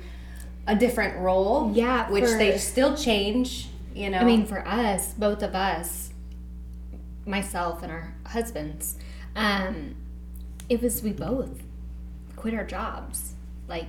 a 0.67 0.75
different 0.75 1.17
role. 1.19 1.71
Yeah, 1.73 2.09
which 2.09 2.25
for- 2.25 2.37
they 2.37 2.57
still 2.57 2.95
change. 2.95 3.69
You 3.93 4.09
know, 4.09 4.19
I 4.19 4.23
mean, 4.23 4.45
for 4.45 4.65
us, 4.65 5.13
both 5.15 5.43
of 5.43 5.53
us, 5.53 6.11
myself 7.25 7.83
and 7.83 7.91
our 7.91 8.13
husbands, 8.27 8.95
um, 9.35 9.95
it 10.69 10.81
was 10.81 11.03
we 11.03 11.11
both 11.11 11.61
quit 12.41 12.53
our 12.55 12.65
jobs. 12.65 13.35
Like 13.67 13.85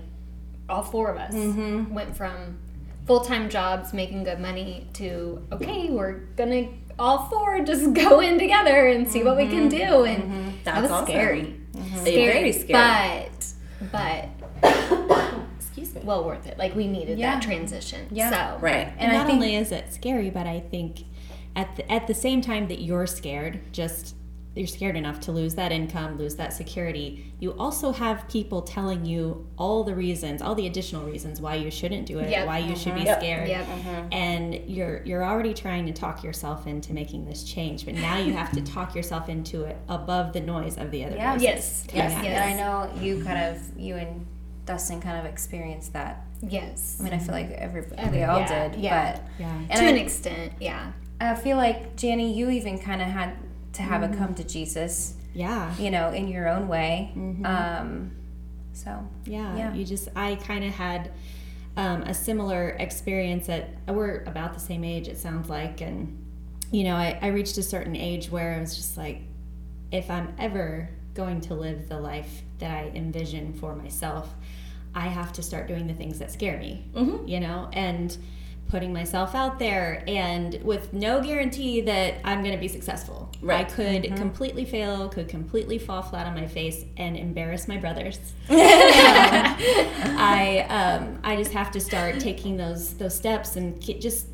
all 0.68 0.82
four 0.82 1.10
of 1.10 1.16
us 1.16 1.34
Mm-hmm. 1.34 1.92
went 1.94 2.16
from 2.16 2.58
full 3.06 3.20
time 3.20 3.48
jobs 3.48 3.92
making 3.92 4.24
good 4.24 4.38
money 4.38 4.86
to 4.94 5.42
okay, 5.50 5.90
we're 5.90 6.20
gonna 6.36 6.68
all 6.98 7.26
four 7.30 7.60
just 7.64 7.92
go 8.04 8.20
in 8.20 8.38
together 8.38 8.86
and 8.88 9.08
see 9.08 9.24
what 9.24 9.36
we 9.36 9.46
can 9.48 9.68
Mm-hmm. 9.70 9.90
do. 9.92 10.04
And 10.04 10.52
that 10.64 10.74
That's 10.74 10.82
was 10.82 10.90
awesome. 10.90 11.06
scary. 11.06 11.60
They're 12.04 12.32
very 12.32 12.52
scary. 12.52 13.28
But 13.32 13.46
but 13.90 14.28
Excuse 15.58 15.94
me. 15.94 16.02
well 16.04 16.24
worth 16.24 16.46
it. 16.46 16.58
Like 16.58 16.76
we 16.76 16.86
needed 16.86 17.18
Yeah. 17.18 17.34
that 17.34 17.42
transition. 17.42 18.06
Yeah. 18.10 18.30
So 18.30 18.60
Right. 18.60 18.88
And, 18.88 19.00
And 19.00 19.12
I 19.12 19.14
not 19.16 19.26
think- 19.26 19.36
only 19.40 19.56
is 19.56 19.72
it 19.72 19.92
scary, 19.92 20.28
but 20.30 20.46
I 20.46 20.60
think 20.60 21.04
at 21.56 21.74
the, 21.76 21.90
at 21.90 22.06
the 22.06 22.14
same 22.14 22.40
time 22.42 22.68
that 22.68 22.80
you're 22.82 23.06
scared, 23.06 23.60
just 23.72 24.14
you're 24.54 24.66
scared 24.66 24.96
enough 24.96 25.18
to 25.20 25.32
lose 25.32 25.54
that 25.54 25.72
income, 25.72 26.18
lose 26.18 26.36
that 26.36 26.52
security, 26.52 27.32
you 27.40 27.52
also 27.58 27.90
have 27.90 28.28
people 28.28 28.60
telling 28.60 29.04
you 29.06 29.46
all 29.56 29.82
the 29.82 29.94
reasons, 29.94 30.42
all 30.42 30.54
the 30.54 30.66
additional 30.66 31.02
reasons 31.06 31.40
why 31.40 31.54
you 31.54 31.70
shouldn't 31.70 32.04
do 32.06 32.18
it, 32.18 32.28
Yep. 32.28 32.46
why 32.46 32.58
you 32.58 32.76
should 32.76 32.94
be 32.94 33.00
Yep. 33.02 33.18
scared. 33.18 33.48
Yep. 33.48 33.66
Uh-huh. 33.68 34.02
And 34.12 34.54
you're 34.66 35.02
you're 35.04 35.24
already 35.24 35.54
trying 35.54 35.86
to 35.86 35.92
talk 35.92 36.22
yourself 36.22 36.66
into 36.66 36.92
making 36.92 37.24
this 37.24 37.44
change, 37.44 37.86
but 37.86 37.94
now 37.94 38.18
you 38.18 38.34
have 38.34 38.52
to 38.52 38.60
talk 38.74 38.94
yourself 38.94 39.28
into 39.30 39.64
it 39.64 39.78
above 39.88 40.34
the 40.34 40.40
noise 40.40 40.76
of 40.76 40.90
the 40.90 41.04
other 41.06 41.16
Yeah. 41.16 41.32
voices. 41.32 41.44
Yes. 41.44 41.84
coming 41.88 42.04
Yes. 42.10 42.24
Yes. 42.24 42.42
And 42.42 42.44
I 42.44 42.62
know 42.62 42.90
you 43.02 43.24
kind 43.24 43.38
of, 43.56 43.78
you 43.78 43.96
and 43.96 44.26
Dustin 44.66 45.00
kind 45.00 45.18
of 45.18 45.24
experienced 45.24 45.94
that. 45.94 46.26
Yes. 46.46 46.98
I 47.00 47.04
mean, 47.04 47.12
I 47.14 47.18
feel 47.18 47.34
like 47.34 47.50
everybody, 47.52 48.00
Every- 48.02 48.18
we 48.18 48.24
all 48.24 48.40
yeah, 48.40 48.68
did. 48.68 48.80
yeah. 48.80 49.12
But 49.12 49.22
Yeah. 49.38 49.76
to 49.76 49.82
I, 49.84 49.88
an 49.88 49.96
extent, 49.96 50.52
yeah. 50.60 50.92
I 51.20 51.34
feel 51.36 51.56
like, 51.56 51.96
Janny, 51.96 52.34
you 52.34 52.50
even 52.50 52.78
kind 52.78 53.00
of 53.00 53.08
had 53.08 53.32
to 53.74 53.82
have 53.82 54.02
a 54.02 54.14
come 54.16 54.34
to 54.34 54.44
Jesus, 54.44 55.14
Yeah. 55.34 55.74
you 55.78 55.90
know, 55.90 56.10
in 56.10 56.28
your 56.28 56.48
own 56.48 56.68
way. 56.68 57.12
Um, 57.44 58.12
so, 58.72 59.06
Yeah, 59.24 59.56
Yeah. 59.56 59.74
you 59.74 59.84
just 59.84 60.08
I 60.16 60.34
kind 60.36 60.64
of 60.64 60.72
had 60.74 61.10
um, 61.76 62.02
a 62.02 62.12
similar 62.12 62.70
experience 62.78 63.48
at 63.48 63.70
we're 63.88 64.22
about 64.24 64.52
the 64.52 64.60
same 64.60 64.84
age 64.84 65.08
it 65.08 65.16
sounds 65.16 65.48
like 65.48 65.80
and 65.80 66.22
you 66.70 66.84
know 66.84 66.94
I, 66.96 67.18
I 67.22 67.28
reached 67.28 67.56
a 67.56 67.62
certain 67.62 67.96
age 67.96 68.30
where 68.30 68.52
I 68.54 68.60
was 68.60 68.76
just 68.76 68.98
like 68.98 69.22
if 69.90 70.10
I'm 70.10 70.34
ever 70.38 70.90
going 71.14 71.40
to 71.42 71.54
live 71.54 71.88
the 71.88 71.98
life 71.98 72.42
that 72.58 72.70
I 72.70 72.90
envision 72.94 73.54
for 73.54 73.74
myself 73.74 74.34
I 74.94 75.06
have 75.08 75.32
to 75.32 75.42
start 75.42 75.66
doing 75.66 75.86
the 75.86 75.94
things 75.94 76.18
that 76.18 76.30
scare 76.30 76.58
me 76.58 76.84
you 77.26 77.40
know 77.40 77.70
and 77.72 78.14
putting 78.68 78.92
myself 78.92 79.34
out 79.34 79.58
there 79.58 80.04
and 80.06 80.62
with 80.62 80.92
no 80.92 81.22
guarantee 81.22 81.80
that 81.80 82.16
I'm 82.22 82.42
going 82.42 82.54
to 82.54 82.60
be 82.60 82.68
successful. 82.68 83.31
I 83.42 83.46
Right. 83.46 83.68
could 83.68 84.14
completely 84.16 84.64
fail, 84.64 85.08
could 85.08 85.28
completely 85.28 85.78
fall 85.78 86.02
flat 86.02 86.26
on 86.28 86.34
my 86.34 86.46
face 86.46 86.84
and 86.96 87.16
embarrass 87.16 87.66
my 87.66 87.76
brothers. 87.76 88.20
I 88.50 90.66
um, 90.68 91.18
I 91.24 91.36
just 91.36 91.52
have 91.52 91.70
to 91.72 91.80
start 91.80 92.20
taking 92.20 92.56
those 92.56 92.94
those 92.94 93.14
steps 93.14 93.56
and 93.56 93.80
just 94.00 94.26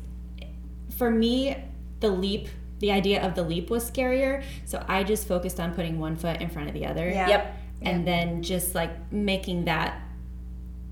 for 0.97 1.09
me 1.09 1.55
the 1.99 2.09
leap 2.09 2.49
the 2.79 2.91
idea 2.91 3.25
of 3.25 3.35
the 3.35 3.43
leap 3.43 3.69
was 3.69 3.89
scarier 3.89 4.43
so 4.65 4.83
I 4.87 5.03
just 5.03 5.27
focused 5.27 5.59
on 5.59 5.73
putting 5.73 5.99
one 5.99 6.15
foot 6.15 6.41
in 6.41 6.49
front 6.49 6.67
of 6.67 6.73
the 6.73 6.85
other 6.85 7.09
Yeah. 7.09 7.27
Yep. 7.27 7.57
and 7.81 8.07
then 8.07 8.43
just 8.43 8.75
like 8.75 9.11
making 9.11 9.65
that 9.65 10.01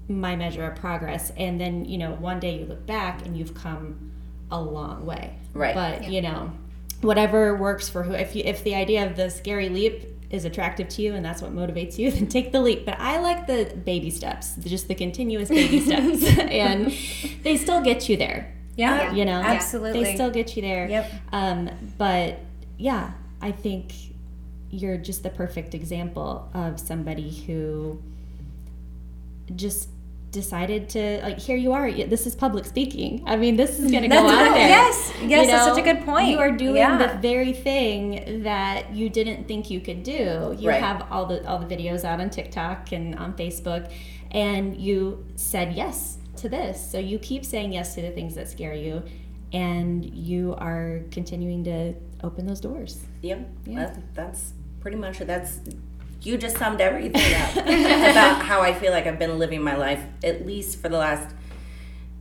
my 0.10 0.36
measure 0.36 0.66
of 0.66 0.76
progress 0.78 1.32
and 1.38 1.60
then 1.60 1.86
you 1.86 1.98
know 1.98 2.12
one 2.14 2.40
day 2.40 2.60
you 2.60 2.66
look 2.66 2.86
back 2.86 3.26
and 3.26 3.38
you've 3.38 3.54
come 3.54 4.12
a 4.52 4.60
long 4.62 5.06
way 5.06 5.36
Right. 5.54 5.76
but 5.76 6.10
you 6.10 6.22
know 6.22 6.52
whatever 7.02 7.56
works 7.56 7.88
for 7.88 8.04
who 8.04 8.14
if 8.14 8.36
you 8.36 8.44
if 8.46 8.64
the 8.64 8.76
idea 8.76 9.06
of 9.06 9.16
the 9.16 9.30
scary 9.30 9.70
leap 9.70 10.06
is 10.30 10.44
attractive 10.44 10.90
to 10.90 11.02
you 11.02 11.14
and 11.14 11.24
that's 11.24 11.42
what 11.42 11.56
motivates 11.56 11.98
you 11.98 12.12
then 12.18 12.28
take 12.28 12.52
the 12.52 12.60
leap. 12.62 12.86
But 12.86 13.00
i 13.00 13.20
like 13.20 13.48
the 13.48 13.74
baby 13.86 14.10
steps 14.10 14.56
just 14.58 14.88
the 14.88 14.96
continuous 14.96 15.50
baby 15.50 15.80
steps. 15.86 16.38
And 16.40 16.94
they 17.44 17.58
still 17.58 17.82
get 17.82 18.10
you 18.10 18.18
there. 18.18 18.54
Yeah, 18.76 19.12
you 19.14 19.26
know 19.26 19.42
absolutely. 19.42 20.04
they 20.04 20.14
still 20.14 20.30
get 20.30 20.56
you 20.56 20.62
there. 20.62 20.88
Yep. 20.88 21.12
um, 21.32 21.70
but 21.98 22.40
yeah 22.78 23.12
i 23.42 23.52
think 23.52 23.92
you're 24.70 24.98
just 24.98 25.24
the 25.24 25.30
perfect 25.30 25.74
example 25.74 26.50
of 26.54 26.80
somebody 26.80 27.32
who 27.46 28.00
just 29.56 29.90
decided 30.32 30.90
to 30.90 31.20
like 31.24 31.40
here 31.40 31.56
you 31.56 31.72
are 31.72 31.90
this 31.92 32.28
is 32.28 32.36
public 32.36 32.66
speaking 32.66 33.24
i 33.26 33.36
mean 33.38 33.56
this 33.56 33.80
is 33.80 33.90
going 33.90 34.04
to 34.04 34.10
go 34.10 34.18
out 34.18 34.26
right. 34.26 34.54
there 34.54 34.68
Yes. 34.68 35.14
Yes, 35.24 35.48
that's 35.48 35.66
such 35.66 35.78
a 35.78 35.82
good 35.82 36.06
point. 36.06 36.28
you 36.30 36.38
are 36.40 36.52
doing 36.52 36.76
Yeah. 36.76 36.98
the 36.98 37.18
very 37.20 37.54
thing 37.54 38.44
that 38.44 38.94
you 38.94 39.10
didn't 39.10 39.48
think 39.48 39.70
you 39.70 39.80
could 39.80 40.04
do 40.04 40.56
you 40.60 40.68
Right. 40.70 40.82
have 40.82 41.08
all 41.12 41.26
the 41.26 41.48
all 41.48 41.60
the 41.60 41.66
videos 41.76 42.04
out 42.04 42.20
on 42.20 42.30
tiktok 42.30 42.92
and 42.92 43.16
on 43.16 43.34
facebook 43.34 43.90
and 44.32 44.76
you 44.78 45.26
said 45.36 45.74
yes 45.74 46.18
to 46.36 46.50
this 46.50 46.92
so 46.92 47.00
you 47.00 47.18
keep 47.20 47.46
saying 47.46 47.72
yes 47.72 47.96
to 47.96 48.02
the 48.02 48.12
things 48.12 48.36
that 48.36 48.50
scare 48.50 48.74
you 48.74 49.02
and 49.54 50.04
you 50.14 50.54
are 50.58 51.02
continuing 51.10 51.64
to 51.64 51.94
open 52.24 52.46
those 52.46 52.60
doors 52.60 53.06
Yep. 53.22 53.50
Yeah. 53.66 53.76
That's, 53.80 54.00
that's 54.14 54.54
pretty 54.82 54.98
much 54.98 55.22
it. 55.22 55.26
That's 55.28 55.60
you 56.22 56.38
just 56.38 56.58
summed 56.58 56.82
everything 56.82 57.34
up 57.42 57.52
about 57.58 58.42
how 58.44 58.62
I 58.62 58.74
feel 58.74 58.92
like 58.92 59.08
I've 59.08 59.20
been 59.20 59.40
living 59.40 59.64
my 59.64 59.76
life 59.76 60.04
at 60.24 60.46
least 60.46 60.80
for 60.82 60.90
the 60.90 60.98
last 60.98 61.34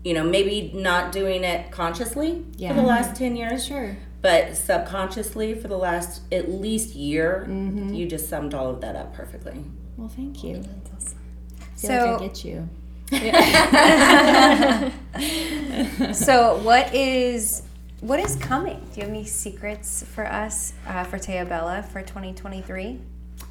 you 0.04 0.14
know, 0.14 0.22
maybe 0.22 0.70
not 0.72 1.10
doing 1.10 1.42
it 1.42 1.72
consciously 1.72 2.44
Yeah. 2.56 2.68
for 2.68 2.74
the 2.80 2.86
last 2.86 3.16
10 3.16 3.36
years, 3.36 3.66
sure 3.66 3.96
but 4.22 4.56
subconsciously 4.56 5.54
for 5.54 5.68
the 5.68 5.76
last 5.76 6.22
at 6.32 6.50
least 6.50 6.96
year, 6.96 7.46
you 7.48 8.06
just 8.06 8.28
summed 8.28 8.54
all 8.54 8.68
of 8.70 8.80
that 8.80 8.96
up 8.96 9.14
perfectly. 9.14 9.62
well 9.96 10.08
thank 10.08 10.42
you 10.42 10.56
I 10.56 11.78
feel 11.78 11.86
So- 11.90 12.12
like 12.12 12.22
i 12.22 12.26
get 12.26 12.44
you 12.44 12.68
so 16.12 16.58
what 16.64 16.92
is 16.94 17.62
what 18.00 18.20
is 18.20 18.36
coming? 18.36 18.78
Do 18.92 18.96
you 18.96 19.02
have 19.02 19.10
any 19.10 19.24
secrets 19.24 20.04
for 20.14 20.26
us 20.26 20.74
uh, 20.86 21.02
for 21.04 21.18
Taya 21.18 21.48
Bella 21.48 21.82
for 21.82 22.02
2023? 22.02 23.00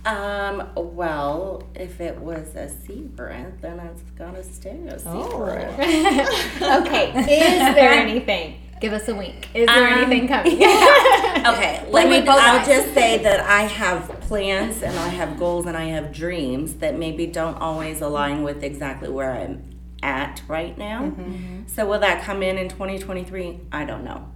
Um, 0.05 0.69
well, 0.75 1.63
if 1.73 1.99
it 1.99 2.19
was 2.19 2.55
a 2.55 2.69
secret, 2.69 3.61
then 3.61 3.79
it's 3.79 4.01
gonna 4.17 4.43
stay 4.43 4.77
a 4.87 4.99
secret. 4.99 5.73
okay, 6.61 7.09
is 7.11 7.75
there 7.75 7.91
anything? 8.05 8.57
Give 8.81 8.93
us 8.93 9.07
a 9.07 9.15
wink. 9.15 9.47
Is 9.55 9.67
there 9.67 9.87
Um, 9.87 9.93
anything 9.99 10.27
coming? 10.27 10.53
Okay, 10.57 11.85
let 11.89 12.09
me. 12.09 12.19
both 12.21 12.29
I'll 12.39 12.59
eyes. 12.59 12.67
just 12.67 12.93
say 12.93 13.17
that 13.19 13.39
I 13.39 13.61
have 13.63 14.07
plans 14.21 14.81
and 14.83 14.97
I 14.99 15.07
have 15.07 15.39
goals 15.39 15.65
and 15.65 15.77
I 15.77 15.85
have 15.85 16.11
dreams 16.13 16.73
that 16.75 16.97
maybe 16.99 17.25
don't 17.25 17.55
always 17.55 18.01
align 18.01 18.43
with 18.43 18.63
exactly 18.63 19.09
where 19.09 19.31
I'm 19.33 19.63
at 20.03 20.41
right 20.47 20.77
now. 20.77 21.03
Mm-hmm. 21.03 21.61
So 21.67 21.85
will 21.87 21.99
that 21.99 22.23
come 22.23 22.43
in 22.43 22.57
in 22.57 22.67
2023? 22.69 23.61
I 23.71 23.85
don't 23.85 24.03
know, 24.03 24.27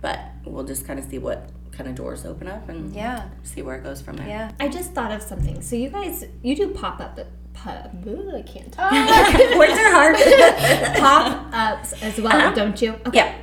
but 0.00 0.20
we'll 0.44 0.64
just 0.64 0.86
kind 0.86 0.98
of 1.00 1.06
see 1.06 1.18
what 1.18 1.50
kind 1.76 1.88
of 1.88 1.94
doors 1.94 2.24
open 2.24 2.48
up 2.48 2.68
and 2.68 2.94
Yeah. 2.94 3.28
see 3.42 3.62
where 3.62 3.76
it 3.76 3.82
goes 3.84 4.00
from 4.00 4.16
there. 4.16 4.28
Yeah. 4.28 4.52
I 4.58 4.68
just 4.68 4.92
thought 4.92 5.10
of 5.12 5.22
something. 5.22 5.60
So 5.62 5.76
you 5.76 5.90
guys, 5.90 6.24
you 6.42 6.56
do 6.56 6.68
pop 6.68 7.00
up. 7.00 7.18
Pop, 7.54 7.90
ooh, 8.06 8.32
I 8.36 8.42
can't 8.42 8.70
talk. 8.72 8.92
Words 9.58 9.72
are 9.72 9.92
hard. 9.92 10.16
pop 10.98 11.48
ups 11.52 11.92
as 12.02 12.20
well, 12.20 12.34
Uh-huh. 12.36 12.54
don't 12.54 12.80
you? 12.82 12.92
Okay. 13.06 13.18
Yeah. 13.18 13.34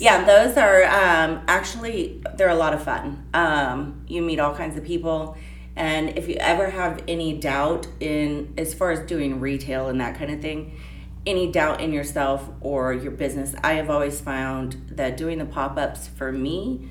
Yeah, 0.00 0.24
those 0.24 0.56
are 0.56 0.84
um, 0.84 1.42
actually 1.48 2.22
they're 2.36 2.50
a 2.50 2.54
lot 2.54 2.72
of 2.72 2.82
fun. 2.84 3.26
Um, 3.34 4.02
you 4.06 4.22
meet 4.22 4.38
all 4.38 4.54
kinds 4.54 4.76
of 4.76 4.84
people, 4.84 5.36
and 5.74 6.16
if 6.16 6.28
you 6.28 6.36
ever 6.38 6.70
have 6.70 7.02
any 7.08 7.36
doubt 7.38 7.88
in 7.98 8.54
as 8.56 8.74
far 8.74 8.92
as 8.92 9.00
doing 9.00 9.40
retail 9.40 9.88
and 9.88 10.00
that 10.00 10.16
kind 10.16 10.30
of 10.30 10.40
thing, 10.40 10.78
any 11.26 11.50
doubt 11.50 11.80
in 11.80 11.92
yourself 11.92 12.48
or 12.60 12.92
your 12.92 13.10
business, 13.10 13.56
I 13.64 13.72
have 13.72 13.90
always 13.90 14.20
found 14.20 14.76
that 14.92 15.16
doing 15.16 15.38
the 15.38 15.44
pop 15.46 15.76
ups 15.76 16.06
for 16.06 16.30
me 16.30 16.88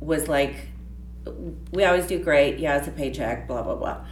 was 0.00 0.28
like 0.28 0.54
we 1.72 1.84
always 1.84 2.06
do 2.06 2.18
great. 2.18 2.58
Yeah, 2.58 2.78
it's 2.78 2.88
a 2.88 2.92
paycheck. 2.92 3.46
Blah 3.46 3.62
blah 3.62 3.76
blah. 3.76 4.04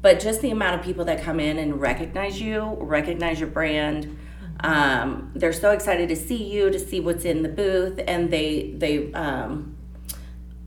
But 0.00 0.20
just 0.20 0.42
the 0.42 0.50
amount 0.50 0.80
of 0.80 0.84
people 0.84 1.04
that 1.04 1.22
come 1.22 1.38
in 1.38 1.58
and 1.58 1.80
recognize 1.80 2.40
you, 2.40 2.76
recognize 2.80 3.38
your 3.38 3.48
brand, 3.48 4.18
um, 4.60 5.30
they're 5.34 5.52
so 5.52 5.70
excited 5.70 6.08
to 6.08 6.16
see 6.16 6.42
you, 6.42 6.70
to 6.70 6.78
see 6.78 6.98
what's 6.98 7.24
in 7.24 7.42
the 7.42 7.48
booth, 7.48 8.00
and 8.06 8.30
they 8.30 8.74
they 8.76 9.12
um, 9.12 9.76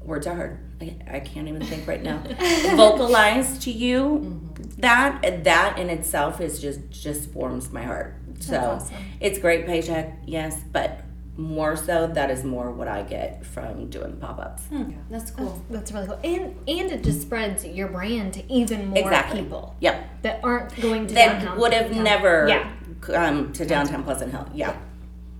words 0.03 0.27
are 0.27 0.35
hard. 0.35 0.59
I, 0.81 0.95
I 1.09 1.19
can't 1.19 1.47
even 1.47 1.63
think 1.63 1.87
right 1.87 2.01
now. 2.03 2.23
Vocalize 2.75 3.57
to 3.59 3.71
you 3.71 4.41
that 4.77 5.43
that 5.43 5.77
in 5.77 5.89
itself 5.89 6.41
is 6.41 6.59
just 6.59 6.89
just 6.89 7.29
warms 7.31 7.71
my 7.71 7.83
heart. 7.83 8.15
So 8.39 8.85
it's 9.19 9.39
great 9.39 9.65
paycheck, 9.65 10.17
yes, 10.25 10.61
but 10.71 11.04
more 11.37 11.75
so 11.75 12.07
that 12.07 12.31
is 12.31 12.43
more 12.45 12.71
what 12.71 12.87
I 12.87 13.03
get 13.03 13.45
from 13.45 13.89
doing 13.89 14.11
the 14.11 14.17
pop 14.17 14.39
ups. 14.39 14.63
That's 15.09 15.31
cool. 15.31 15.61
That's 15.69 15.91
really 15.91 16.07
cool. 16.07 16.19
And 16.23 16.55
and 16.67 16.91
it 16.91 17.03
just 17.03 17.21
spreads 17.23 17.65
your 17.65 17.87
brand 17.89 18.33
to 18.35 18.51
even 18.51 18.87
more 18.87 18.99
Exactly. 18.99 19.41
people 19.41 19.75
Yep. 19.81 20.21
that 20.21 20.39
aren't 20.43 20.79
going 20.81 21.07
to 21.07 21.13
That 21.13 21.39
downtown. 21.39 21.59
would 21.59 21.73
have 21.73 21.85
downtown. 21.87 22.03
never 22.03 22.47
Yeah. 22.47 22.71
come 23.01 23.51
to 23.53 23.65
downtown 23.65 24.03
Pleasant 24.03 24.31
Hill. 24.31 24.47
Yeah, 24.53 24.75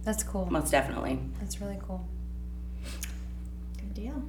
That's 0.03 0.21
cool. 0.23 0.47
most 0.51 0.69
definitely. 0.71 1.19
That's 1.39 1.61
really 1.61 1.79
cool. 1.87 2.05
good 3.77 3.93
deal 3.93 4.21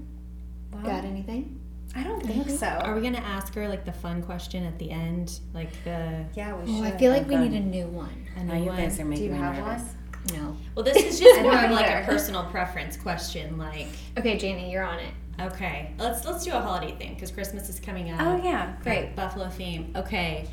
Wow. 0.72 0.83
Got 0.83 1.05
anything? 1.05 1.59
I 1.94 2.02
don't 2.02 2.22
think 2.22 2.50
so. 2.50 2.66
are 2.66 2.94
we 2.94 3.00
gonna 3.00 3.18
ask 3.18 3.55
her 3.55 3.68
like 3.68 3.85
the 3.87 3.92
fun 3.92 4.22
question 4.22 4.64
at 4.64 4.79
the 4.79 4.90
end 4.90 5.40
like 5.55 5.70
the 5.85 6.24
yeah, 6.35 6.55
we 6.55 6.62
Oh, 6.70 6.85
should. 6.85 6.94
I 6.94 6.98
feel 6.98 7.11
like 7.11 7.26
we 7.29 7.35
Okay. 7.35 7.48
need 7.48 7.57
a 7.57 7.62
um, 7.62 7.70
new 7.70 7.87
one. 7.87 8.26
a 8.37 8.44
Now 8.44 8.55
new 8.55 8.61
you 8.61 8.66
one? 8.66 8.76
guys 8.76 9.00
are 9.00 9.05
making 9.05 9.24
Do 9.29 9.33
you 9.35 9.40
me 9.40 9.44
have 9.44 9.57
nervous. 9.57 9.83
No. 10.32 10.56
Well, 10.74 10.84
this 10.84 10.96
is 10.96 11.20
just 11.20 11.40
more 11.42 11.54
of 11.56 11.70
like 11.70 11.88
a 11.90 12.04
personal 12.06 12.44
preference 12.44 12.96
question. 12.96 13.56
Like, 13.58 13.86
Okay, 14.18 14.36
Janie, 14.38 14.70
you're 14.70 14.84
on 14.84 14.98
it. 14.98 15.12
okay, 15.40 15.92
let's 15.98 16.24
let's 16.24 16.44
do 16.44 16.52
a 16.52 16.60
holiday 16.60 16.94
thing 16.96 17.14
because 17.14 17.30
Christmas 17.30 17.68
is 17.68 17.78
coming 17.80 18.10
up. 18.10 18.20
Oh 18.20 18.36
yeah, 18.42 18.74
great. 18.82 19.14
Buffalo 19.16 19.48
theme. 19.48 19.92
Okay. 19.96 20.46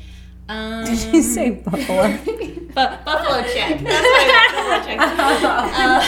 Um, 0.46 0.84
Did 0.84 1.14
you 1.14 1.22
say 1.22 1.50
buffalo? 1.52 2.16
bu- 2.24 2.74
buffalo 2.74 3.42
check. 3.54 3.80
That's 3.80 4.04
what 4.04 4.72
I 4.72 4.84
check. 4.84 4.98
Uh, 5.00 6.04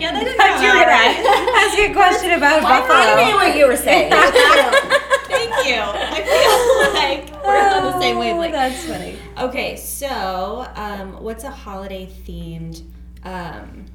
yeah, 0.00 0.12
that 0.12 0.24
didn't 0.24 0.38
come 0.38 0.62
You're 0.62 0.72
right. 0.74 1.20
ask 1.60 1.76
you 1.78 1.90
a 1.90 1.92
question 1.92 2.30
about 2.32 2.64
I 2.64 2.80
buffalo. 2.80 2.96
I 2.96 3.28
knew 3.28 3.34
what 3.36 3.56
you 3.56 3.66
were 3.66 3.76
saying. 3.76 4.10
Thank 4.10 5.52
you. 5.68 5.80
I 5.84 6.22
feel 6.24 6.94
like 6.94 7.35
we're 7.52 7.68
on 7.68 7.84
the 7.84 8.00
same 8.00 8.18
wavelength. 8.18 8.52
That's 8.52 8.84
funny. 8.84 9.18
Okay, 9.38 9.76
so 9.76 10.66
um, 10.74 11.22
what's 11.22 11.44
a 11.44 11.50
holiday 11.50 12.06
themed, 12.06 12.82
um, 13.24 13.86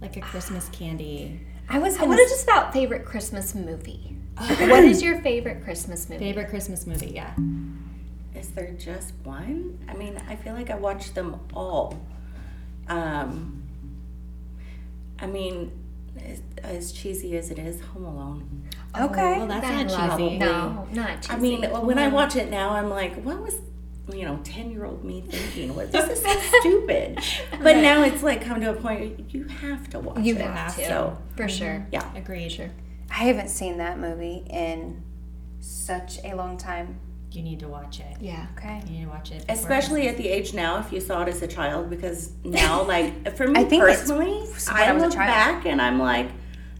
like 0.00 0.16
a 0.16 0.20
Christmas 0.20 0.68
candy? 0.70 1.40
I 1.68 1.78
was 1.78 1.96
gonna 1.96 2.08
What 2.08 2.18
is 2.18 2.30
just 2.30 2.44
about 2.44 2.72
favorite 2.72 3.04
Christmas 3.04 3.54
movie? 3.54 4.16
what 4.36 4.84
is 4.84 5.02
your 5.02 5.20
favorite 5.20 5.62
Christmas 5.62 6.08
movie? 6.08 6.24
Favorite 6.24 6.48
Christmas 6.48 6.86
movie? 6.86 7.12
Yeah. 7.14 7.34
Is 8.34 8.48
there 8.50 8.72
just 8.72 9.12
one? 9.22 9.78
I 9.88 9.94
mean, 9.94 10.20
I 10.28 10.36
feel 10.36 10.54
like 10.54 10.70
I 10.70 10.76
watched 10.76 11.14
them 11.14 11.38
all. 11.52 12.00
Um, 12.88 13.62
I 15.18 15.26
mean, 15.26 15.70
as, 16.24 16.42
as 16.62 16.92
cheesy 16.92 17.36
as 17.36 17.50
it 17.50 17.58
is, 17.58 17.80
Home 17.80 18.04
Alone. 18.04 18.68
Oh, 18.94 19.06
okay. 19.06 19.38
Well, 19.38 19.46
that's 19.46 19.66
That 19.66 19.86
not 19.86 20.18
cheesy. 20.18 20.38
No, 20.38 20.88
not 20.92 21.22
cheesy. 21.22 21.32
I 21.32 21.38
mean, 21.38 21.62
when 21.64 21.98
I 21.98 22.08
watch 22.08 22.36
it 22.36 22.50
now, 22.50 22.70
I'm 22.70 22.90
like, 22.90 23.22
what 23.22 23.40
was, 23.40 23.56
you 24.12 24.24
know, 24.24 24.40
10 24.44 24.70
year 24.70 24.84
old 24.84 25.04
me 25.04 25.22
thinking? 25.22 25.74
What, 25.74 25.92
this 25.92 26.08
is 26.10 26.22
so 26.22 26.40
stupid. 26.60 27.18
But 27.62 27.76
now 27.76 28.02
it's 28.02 28.22
like 28.22 28.42
come 28.42 28.60
to 28.60 28.70
a 28.70 28.74
point, 28.74 29.32
you 29.32 29.44
have 29.44 29.88
to 29.90 30.00
watch 30.00 30.18
you 30.24 30.34
it. 30.34 30.40
have 30.40 30.74
to, 30.76 30.84
So, 30.86 31.18
for 31.36 31.44
mm-hmm. 31.44 31.48
sure. 31.56 31.86
yeah. 31.92 32.10
Agreed. 32.16 32.50
Sure. 32.52 32.70
I 33.10 33.24
haven't 33.24 33.48
seen 33.48 33.78
that 33.78 33.98
movie 33.98 34.44
in 34.48 35.02
such 35.60 36.18
a 36.24 36.34
long 36.34 36.56
time. 36.56 36.98
You 37.32 37.42
need 37.42 37.60
to 37.60 37.68
watch 37.68 38.00
it. 38.00 38.16
Yeah. 38.20 38.46
Okay. 38.58 38.82
You 38.86 38.92
need 38.98 39.04
to 39.04 39.10
watch 39.10 39.30
it. 39.30 39.38
before 39.46 39.54
Especially 39.54 40.08
at 40.08 40.16
the 40.16 40.28
age 40.28 40.52
now, 40.52 40.78
if 40.80 40.92
you 40.92 41.00
saw 41.00 41.22
it 41.22 41.28
as 41.28 41.40
a 41.42 41.46
child, 41.46 41.88
because 41.88 42.32
now, 42.44 42.82
like, 42.94 43.36
for 43.36 43.46
me 43.46 43.60
I 43.60 43.64
think 43.64 43.82
personally, 43.84 44.42
I, 44.70 44.84
I 44.84 44.86
a 44.90 44.98
look 44.98 45.12
child. 45.12 45.28
back 45.28 45.66
and 45.66 45.80
I'm 45.80 45.98
like, 45.98 46.28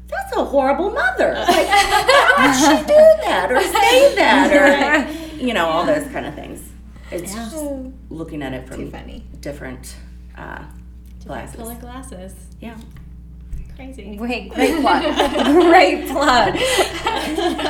that's 0.09 0.37
a 0.37 0.45
horrible 0.45 0.91
mother. 0.91 1.35
Like, 1.35 1.67
how 1.69 2.47
would 2.47 2.57
she 2.57 2.85
do 2.85 2.95
that 3.25 3.53
or 3.53 3.61
say 3.61 4.15
that 4.17 4.51
or, 4.53 5.37
you 5.45 5.55
know, 5.55 5.67
all 5.67 5.87
those 5.87 6.07
kind 6.09 6.27
of 6.27 6.35
things. 6.35 6.61
It's 7.13 7.33
just 7.35 7.57
looking 8.09 8.43
at 8.43 8.53
it 8.53 8.67
from 8.67 8.77
Too 8.77 8.91
funny. 8.91 9.25
different 9.41 9.95
uh, 10.37 10.65
Different 11.21 11.53
color 11.57 11.75
glasses. 11.77 11.79
glasses. 11.81 12.35
Yeah. 12.61 12.77
Crazy. 13.81 14.19
Wait, 14.19 14.51
great 14.53 14.79
plug. 14.81 15.03
great 15.47 16.09
plug. 16.09 16.55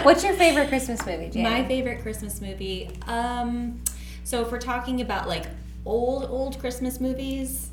What's 0.04 0.24
your 0.24 0.34
favorite 0.34 0.68
Christmas 0.68 1.04
movie, 1.06 1.30
Jane? 1.30 1.44
My 1.44 1.64
favorite 1.64 2.02
Christmas 2.02 2.40
movie. 2.40 2.90
Um, 3.06 3.80
so 4.24 4.40
if 4.42 4.50
we're 4.50 4.58
talking 4.58 5.00
about 5.02 5.28
like 5.28 5.46
old 5.84 6.24
old 6.24 6.58
Christmas 6.58 7.00
movies, 7.00 7.70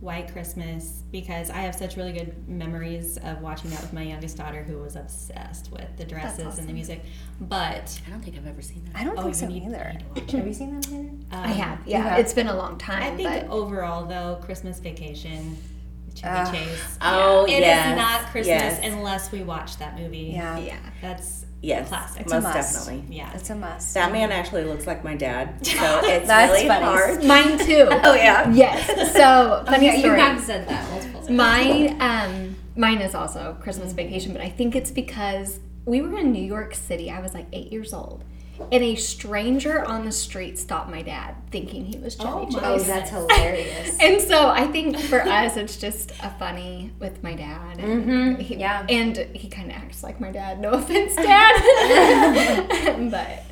White 0.00 0.32
Christmas, 0.32 1.02
because 1.12 1.50
I 1.50 1.58
have 1.58 1.74
such 1.74 1.96
really 1.96 2.12
good 2.12 2.48
memories 2.48 3.18
of 3.18 3.40
watching 3.42 3.70
that 3.70 3.80
with 3.82 3.92
my 3.92 4.02
youngest 4.02 4.36
daughter, 4.38 4.62
who 4.62 4.78
was 4.78 4.96
obsessed 4.96 5.70
with 5.72 5.94
the 5.98 6.04
dresses 6.04 6.58
and 6.58 6.66
the 6.68 6.72
music. 6.72 7.02
But 7.40 8.00
I 8.06 8.10
don't 8.10 8.22
think 8.22 8.36
I've 8.36 8.46
ever 8.46 8.62
seen 8.62 8.82
that. 8.86 8.96
I 9.00 9.04
don't 9.04 9.18
Oh, 9.18 9.22
think 9.22 9.34
you 9.34 9.40
so 9.40 9.46
need- 9.48 9.62
either. 9.64 9.92
you 10.14 10.20
need 10.22 10.30
Have 10.30 10.46
you 10.46 10.54
seen 10.54 10.74
that? 10.80 10.88
Either? 10.88 11.10
I 11.32 11.48
have. 11.48 11.78
Yeah, 11.86 12.02
have? 12.02 12.18
it's 12.18 12.32
been 12.32 12.48
a 12.48 12.56
long 12.56 12.78
time. 12.78 13.02
I 13.02 13.16
think 13.16 13.28
but 13.28 13.48
overall, 13.50 14.04
though, 14.06 14.38
Christmas 14.42 14.78
Vacation, 14.78 15.50
with 15.50 15.73
Chevy 16.14 16.34
Ugh. 16.38 16.54
Chase. 16.54 16.98
Oh, 17.02 17.44
It 17.46 17.52
is 17.54 17.60
yes, 17.60 17.96
not 17.96 18.30
Christmas 18.30 18.46
yes. 18.46 18.80
unless 18.84 19.32
we 19.32 19.42
watch 19.42 19.76
that 19.78 19.98
movie. 19.98 20.32
Yeah. 20.34 20.58
yeah. 20.58 20.76
That's 21.00 21.44
Yes, 21.62 21.88
classic. 21.88 22.26
a 22.26 22.28
most 22.28 22.42
must. 22.42 22.54
definitely. 22.86 23.16
yeah. 23.16 23.32
It's 23.34 23.48
a 23.48 23.54
must. 23.54 23.94
That 23.94 24.12
man 24.12 24.30
actually 24.32 24.64
looks 24.64 24.86
like 24.86 25.02
my 25.02 25.14
dad, 25.16 25.66
so 25.66 25.72
it's 26.04 26.26
That's 26.26 26.52
really 26.52 26.68
funny. 26.68 26.84
hard. 26.84 27.24
Mine 27.24 27.58
too. 27.66 27.88
Oh 27.90 28.14
yeah. 28.14 28.50
Yes. 28.52 28.86
So 29.14 29.62
funny 29.66 29.86
Yeah, 29.86 29.94
you 29.94 30.10
have 30.12 30.40
said 30.42 30.68
that 30.68 30.90
multiple 30.90 31.20
times. 31.22 31.30
Mine, 31.30 31.96
um, 32.02 32.56
mine 32.76 33.00
is 33.00 33.14
also 33.14 33.56
Christmas 33.62 33.92
vacation, 33.94 34.32
but 34.34 34.42
I 34.42 34.50
think 34.50 34.76
it's 34.76 34.90
because 34.90 35.58
we 35.86 36.02
were 36.02 36.18
in 36.18 36.32
New 36.32 36.44
York 36.44 36.74
City. 36.74 37.10
I 37.10 37.20
was 37.20 37.32
like 37.32 37.46
eight 37.54 37.72
years 37.72 37.94
old, 37.94 38.24
and 38.72 38.82
a 38.84 38.94
stranger 38.96 39.84
on 39.84 40.04
the 40.04 40.12
street 40.12 40.58
stopped 40.58 40.90
my 40.90 41.02
dad, 41.02 41.34
thinking 41.50 41.84
he 41.86 41.98
was 41.98 42.14
Chevy 42.14 42.28
Oh, 42.30 42.44
Chase. 42.46 42.54
my 42.54 42.68
Oh, 42.68 42.78
that's 42.78 43.10
hilarious. 43.18 43.96
And 44.00 44.20
so 44.20 44.48
I 44.48 44.66
think 44.66 44.98
for 44.98 45.20
us, 45.22 45.56
it's 45.56 45.76
just 45.76 46.10
a 46.22 46.30
funny 46.38 46.92
with 47.00 47.22
my 47.22 47.34
dad. 47.34 47.78
And 47.78 48.04
Mhm, 48.04 48.40
he, 48.40 48.56
yeah. 48.56 48.86
And 48.88 49.16
he 49.34 49.48
kind 49.48 49.70
of 49.70 49.76
acts 49.76 50.02
like 50.02 50.20
my 50.20 50.30
dad. 50.30 50.60
No 50.60 50.70
offense, 50.70 51.14
dad. 51.16 51.52
but 53.10 53.44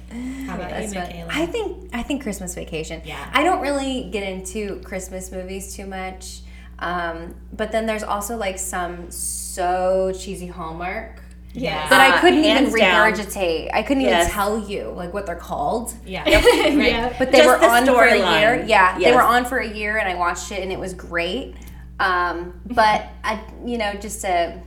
How 0.46 0.54
about 0.56 0.70
you, 0.70 0.88
That's 0.90 0.94
Michaela? 0.94 1.30
I 1.32 1.46
think 1.46 1.90
I 1.92 2.02
think 2.02 2.22
Christmas 2.22 2.54
Vacation. 2.54 3.02
Yeah. 3.04 3.28
I 3.32 3.42
don't 3.42 3.60
really 3.60 4.08
get 4.10 4.22
into 4.22 4.80
Christmas 4.80 5.32
movies 5.32 5.74
too 5.74 5.86
much, 5.86 6.40
um, 6.78 7.34
but 7.52 7.72
then 7.72 7.86
there's 7.86 8.02
also 8.02 8.36
like 8.36 8.58
some 8.58 9.10
so 9.10 10.12
cheesy 10.18 10.46
Hallmark 10.46 11.21
yeah. 11.54 11.88
that 11.88 12.00
I 12.00 12.16
Uh, 12.16 12.20
couldn't 12.20 12.38
even 12.44 12.64
hands 12.64 12.74
down. 12.74 13.12
regurgitate. 13.12 13.70
I 13.72 13.82
couldn't 13.82 14.02
Yes. 14.04 14.24
even 14.26 14.34
tell 14.34 14.58
you 14.68 14.92
like 14.96 15.12
what 15.14 15.26
they're 15.26 15.36
called. 15.36 15.92
yeah. 16.06 16.26
yeah. 16.28 17.12
But 17.18 17.30
they 17.32 17.38
Just 17.38 17.48
were 17.48 17.58
the 17.58 17.68
on 17.72 17.86
for 17.86 18.04
a 18.04 18.10
storyline. 18.12 18.40
year. 18.40 18.64
Yeah, 18.66 18.98
they 18.98 19.12
were 19.12 19.22
on 19.22 19.44
for 19.44 19.58
a 19.58 19.68
year, 19.68 19.98
and 19.98 20.08
I 20.08 20.14
watched 20.14 20.50
it, 20.52 20.62
and 20.62 20.70
it 20.72 20.78
was 20.78 20.94
great. 20.94 21.54
Um, 22.00 22.60
but 22.66 23.06
I, 23.24 23.40
you 23.64 23.78
know, 23.78 23.92
just 23.94 24.24
a 24.24 24.60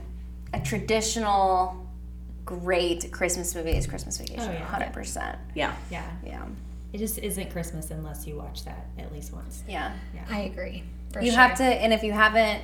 a 0.54 0.60
traditional 0.60 1.84
great 2.44 3.10
Christmas 3.12 3.54
movie 3.54 3.72
is 3.72 3.86
Christmas 3.86 4.18
Vacation. 4.18 4.48
Oh, 4.48 4.52
yeah. 4.52 4.64
Hundred 4.64 4.92
percent. 4.92 5.36
Yeah. 5.54 5.74
Yeah. 5.90 6.04
Yeah, 6.24 6.42
It 6.92 6.98
just 6.98 7.18
isn't 7.18 7.50
Christmas 7.50 7.90
unless 7.90 8.26
you 8.26 8.36
watch 8.36 8.64
that 8.64 8.86
at 8.98 9.12
least 9.12 9.32
once. 9.32 9.64
yeah. 9.68 9.92
Yeah. 10.14 10.22
I 10.30 10.40
agree. 10.42 10.84
For 11.12 11.20
You 11.20 11.32
sure. 11.32 11.40
have 11.40 11.56
to, 11.58 11.64
and 11.64 11.92
if 11.92 12.02
you 12.04 12.12
haven't 12.12 12.62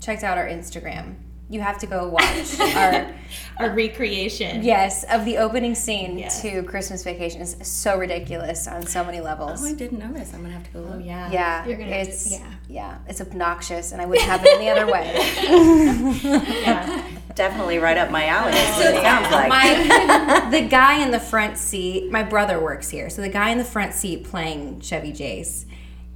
checked 0.00 0.24
out 0.24 0.38
our 0.38 0.46
Instagram, 0.46 1.14
you 1.50 1.60
have 1.60 1.76
to 1.78 1.86
go 1.86 2.08
watch 2.18 2.58
our 2.60 3.12
A 3.58 3.70
recreation. 3.70 4.62
yes 4.62 5.04
of 5.10 5.24
the 5.24 5.36
opening 5.38 5.74
scene 5.74 6.18
Yes. 6.18 6.40
to 6.42 6.62
Christmas 6.62 7.02
Vacation. 7.04 7.40
is 7.42 7.56
so 7.62 7.98
ridiculous 7.98 8.66
on 8.68 8.86
so 8.86 9.04
many 9.04 9.20
levels. 9.20 9.60
Oh, 9.62 9.66
I 9.66 9.74
didn't 9.74 9.98
know 9.98 10.12
this. 10.12 10.32
I'm 10.32 10.40
gonna 10.42 10.54
have 10.54 10.64
to 10.64 10.70
go 10.70 10.78
oh, 10.78 10.82
look. 10.82 10.94
Oh, 10.94 10.98
yeah. 10.98 11.30
Yeah, 11.30 11.66
You're 11.66 11.76
gonna 11.76 11.92
have 11.92 12.06
to- 12.06 12.12
it's 12.12 12.30
yeah. 12.30 12.52
yeah, 12.68 12.98
it's 13.08 13.20
obnoxious, 13.20 13.92
and 13.92 14.00
I 14.00 14.06
wouldn't 14.08 14.26
have 14.28 14.42
it 14.44 14.56
any 14.56 14.68
other 14.70 14.86
way. 14.90 15.10
Yeah. 16.62 17.04
Definitely 17.34 17.78
right 17.78 17.96
up 17.96 18.10
my 18.10 18.26
alley. 18.26 18.52
That's 18.52 18.76
what 18.78 18.94
it 18.94 19.02
sounds 19.02 19.30
like. 19.32 19.48
My 19.48 20.48
the 20.50 20.68
guy 20.68 21.02
in 21.02 21.10
the 21.10 21.20
front 21.20 21.56
seat, 21.58 22.10
my 22.10 22.22
brother 22.22 22.60
works 22.60 22.90
here, 22.90 23.08
so 23.10 23.22
the 23.22 23.28
guy 23.28 23.50
in 23.50 23.58
the 23.58 23.64
front 23.64 23.94
seat 23.94 24.24
playing 24.24 24.80
Chevy 24.80 25.12
Chase 25.12 25.64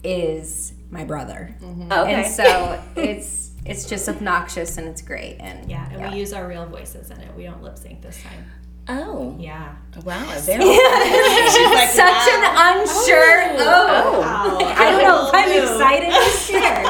is 0.02 0.74
my 0.90 1.04
brother, 1.04 1.56
mm-hmm. 1.62 1.88
oh, 1.90 2.02
okay. 2.02 2.14
and 2.14 2.26
so 2.32 2.82
it's 2.96 3.43
it's 3.66 3.86
just 3.88 4.08
obnoxious 4.08 4.76
and 4.78 4.88
it's 4.88 5.02
great, 5.02 5.36
and 5.40 5.70
Yeah. 5.70 5.88
And 5.90 6.12
we 6.12 6.18
use 6.20 6.32
our 6.32 6.46
real 6.46 6.66
voices 6.66 7.10
in 7.10 7.20
it. 7.20 7.34
We 7.36 7.44
don't 7.44 7.62
lip 7.62 7.78
sync 7.78 8.02
this 8.02 8.22
time. 8.22 8.44
oh, 8.88 9.36
Yeah. 9.38 9.74
wow. 10.04 10.24
Very 10.40 10.60
such 11.88 12.28
an 12.28 12.44
unsure. 12.66 13.40
Oh, 13.56 13.60
oh. 13.60 14.16
oh. 14.16 14.20
Wow. 14.20 14.58
I 14.76 14.90
don't 14.90 15.02
know 15.02 15.28
if 15.28 15.34
I'm 15.34 15.50
excited 15.62 16.12
or 16.12 16.28
scared. 16.30 16.86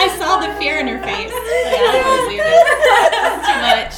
I 0.00 0.08
saw 0.18 0.40
the 0.40 0.54
fear 0.58 0.78
in 0.78 0.86
her 0.88 0.98
face. 1.02 1.30
Yeah, 1.32 1.92
that 1.92 2.06
was 2.06 2.26
weird. 2.28 2.46
Too 3.44 3.58
much. 3.68 3.94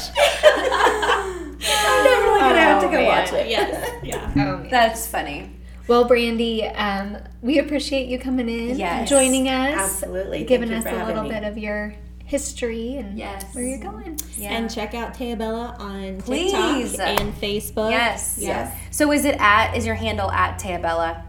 I'm 1.63 2.03
definitely 2.03 2.39
gonna 2.41 2.59
have 2.59 2.81
to 2.81 2.87
go 2.87 2.93
oh, 2.93 3.01
man. 3.01 3.05
watch 3.05 3.33
it. 3.33 3.47
Yes. 3.49 3.99
Yeah. 4.03 4.31
Oh, 4.35 4.57
man. 4.57 4.69
That's 4.69 5.07
funny. 5.07 5.51
Well, 5.87 6.05
Brandie, 6.05 6.65
um, 6.67 7.17
we 7.41 7.59
appreciate 7.59 8.07
you 8.07 8.19
coming 8.19 8.47
in, 8.47 8.77
Yes, 8.77 9.09
joining 9.09 9.47
us, 9.49 9.77
absolutely. 9.77 10.43
Giving 10.45 10.69
you 10.69 10.77
us 10.77 10.85
a 10.85 11.05
little 11.05 11.23
me. 11.23 11.29
bit 11.29 11.43
of 11.43 11.57
your 11.57 11.93
history 12.23 12.95
and 12.95 13.17
Yes. 13.17 13.43
where 13.53 13.63
you're 13.65 13.79
going. 13.79 14.17
Yeah. 14.37 14.51
And 14.53 14.69
check 14.73 14.93
out 14.93 15.13
Tayabella 15.13 15.77
on 15.79 16.21
Please. 16.21 16.51
TikTok 16.91 17.19
and 17.19 17.33
Facebook. 17.35 17.91
yes. 17.91 18.37
Yeah. 18.39 18.73
So 18.89 19.11
is 19.11 19.25
it 19.25 19.35
at 19.39 19.75
is 19.75 19.85
your 19.85 19.95
handle 19.95 20.31
at 20.31 20.59
Tayabella? 20.59 21.23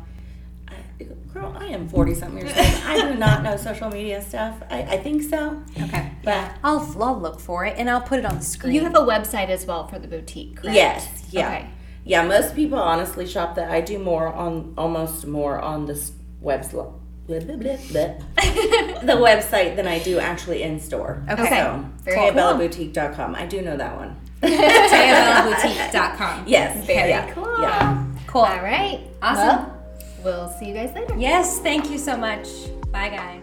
Girl, 1.35 1.57
I 1.59 1.65
am 1.69 1.89
40 1.89 2.15
something 2.15 2.47
years 2.47 2.55
old. 2.57 2.67
I 2.85 3.11
do 3.11 3.19
not 3.19 3.43
know 3.43 3.57
social 3.57 3.89
media 3.89 4.21
stuff. 4.21 4.55
I, 4.71 4.83
I 4.83 4.99
think 4.99 5.23
so. 5.23 5.63
Okay. 5.81 6.13
But 6.23 6.51
I'll 6.63 6.95
I'll 7.03 7.19
look 7.19 7.41
for 7.41 7.65
it 7.65 7.75
and 7.79 7.89
I'll 7.89 8.03
put 8.03 8.19
it 8.19 8.27
on 8.27 8.37
the 8.37 8.45
screen. 8.45 8.75
You 8.75 8.83
have 8.83 8.95
a 8.95 8.99
website 9.01 9.49
as 9.49 9.65
well 9.65 9.87
for 9.89 9.99
the 9.99 10.07
boutique, 10.07 10.57
correct? 10.57 10.77
yes, 10.77 11.09
yeah. 11.31 11.47
Okay. 11.49 11.67
Yeah, 12.05 12.27
most 12.27 12.57
people 12.57 12.79
honestly 12.79 13.27
shop 13.27 13.55
that. 13.57 13.71
I 13.71 13.81
do 13.81 13.99
more 13.99 14.29
on, 14.29 14.75
almost 14.77 15.27
more 15.27 15.61
on 15.61 15.87
this 15.87 16.13
website. 16.43 16.93
the 19.07 19.15
website 19.15 19.77
than 19.77 19.87
I 19.87 20.01
do 20.01 20.19
actually 20.19 20.63
in 20.63 20.81
store. 20.81 21.23
Okay. 21.31 21.49
So. 21.49 21.87
TayaBellaBoutique.com. 22.07 23.37
I 23.37 23.47
do 23.47 23.63
know 23.63 23.77
that 23.77 23.97
one. 23.97 24.17
TayaBellaBoutique.com. 24.43 26.45
Yes. 26.47 26.85
Very 26.87 27.11
yeah, 27.11 27.33
cool. 27.33 27.61
Yeah. 27.61 28.05
Cool. 28.27 28.43
All 28.43 28.63
right. 28.63 29.01
Awesome. 29.23 29.71
Well, 30.25 30.49
we'll 30.49 30.59
see 30.59 30.69
you 30.69 30.75
guys 30.75 30.93
later. 30.95 31.17
Yes, 31.17 31.61
thank 31.61 31.91
you 31.91 31.99
so 31.99 32.17
much. 32.17 32.49
Bye 32.91 33.11
guys. 33.11 33.42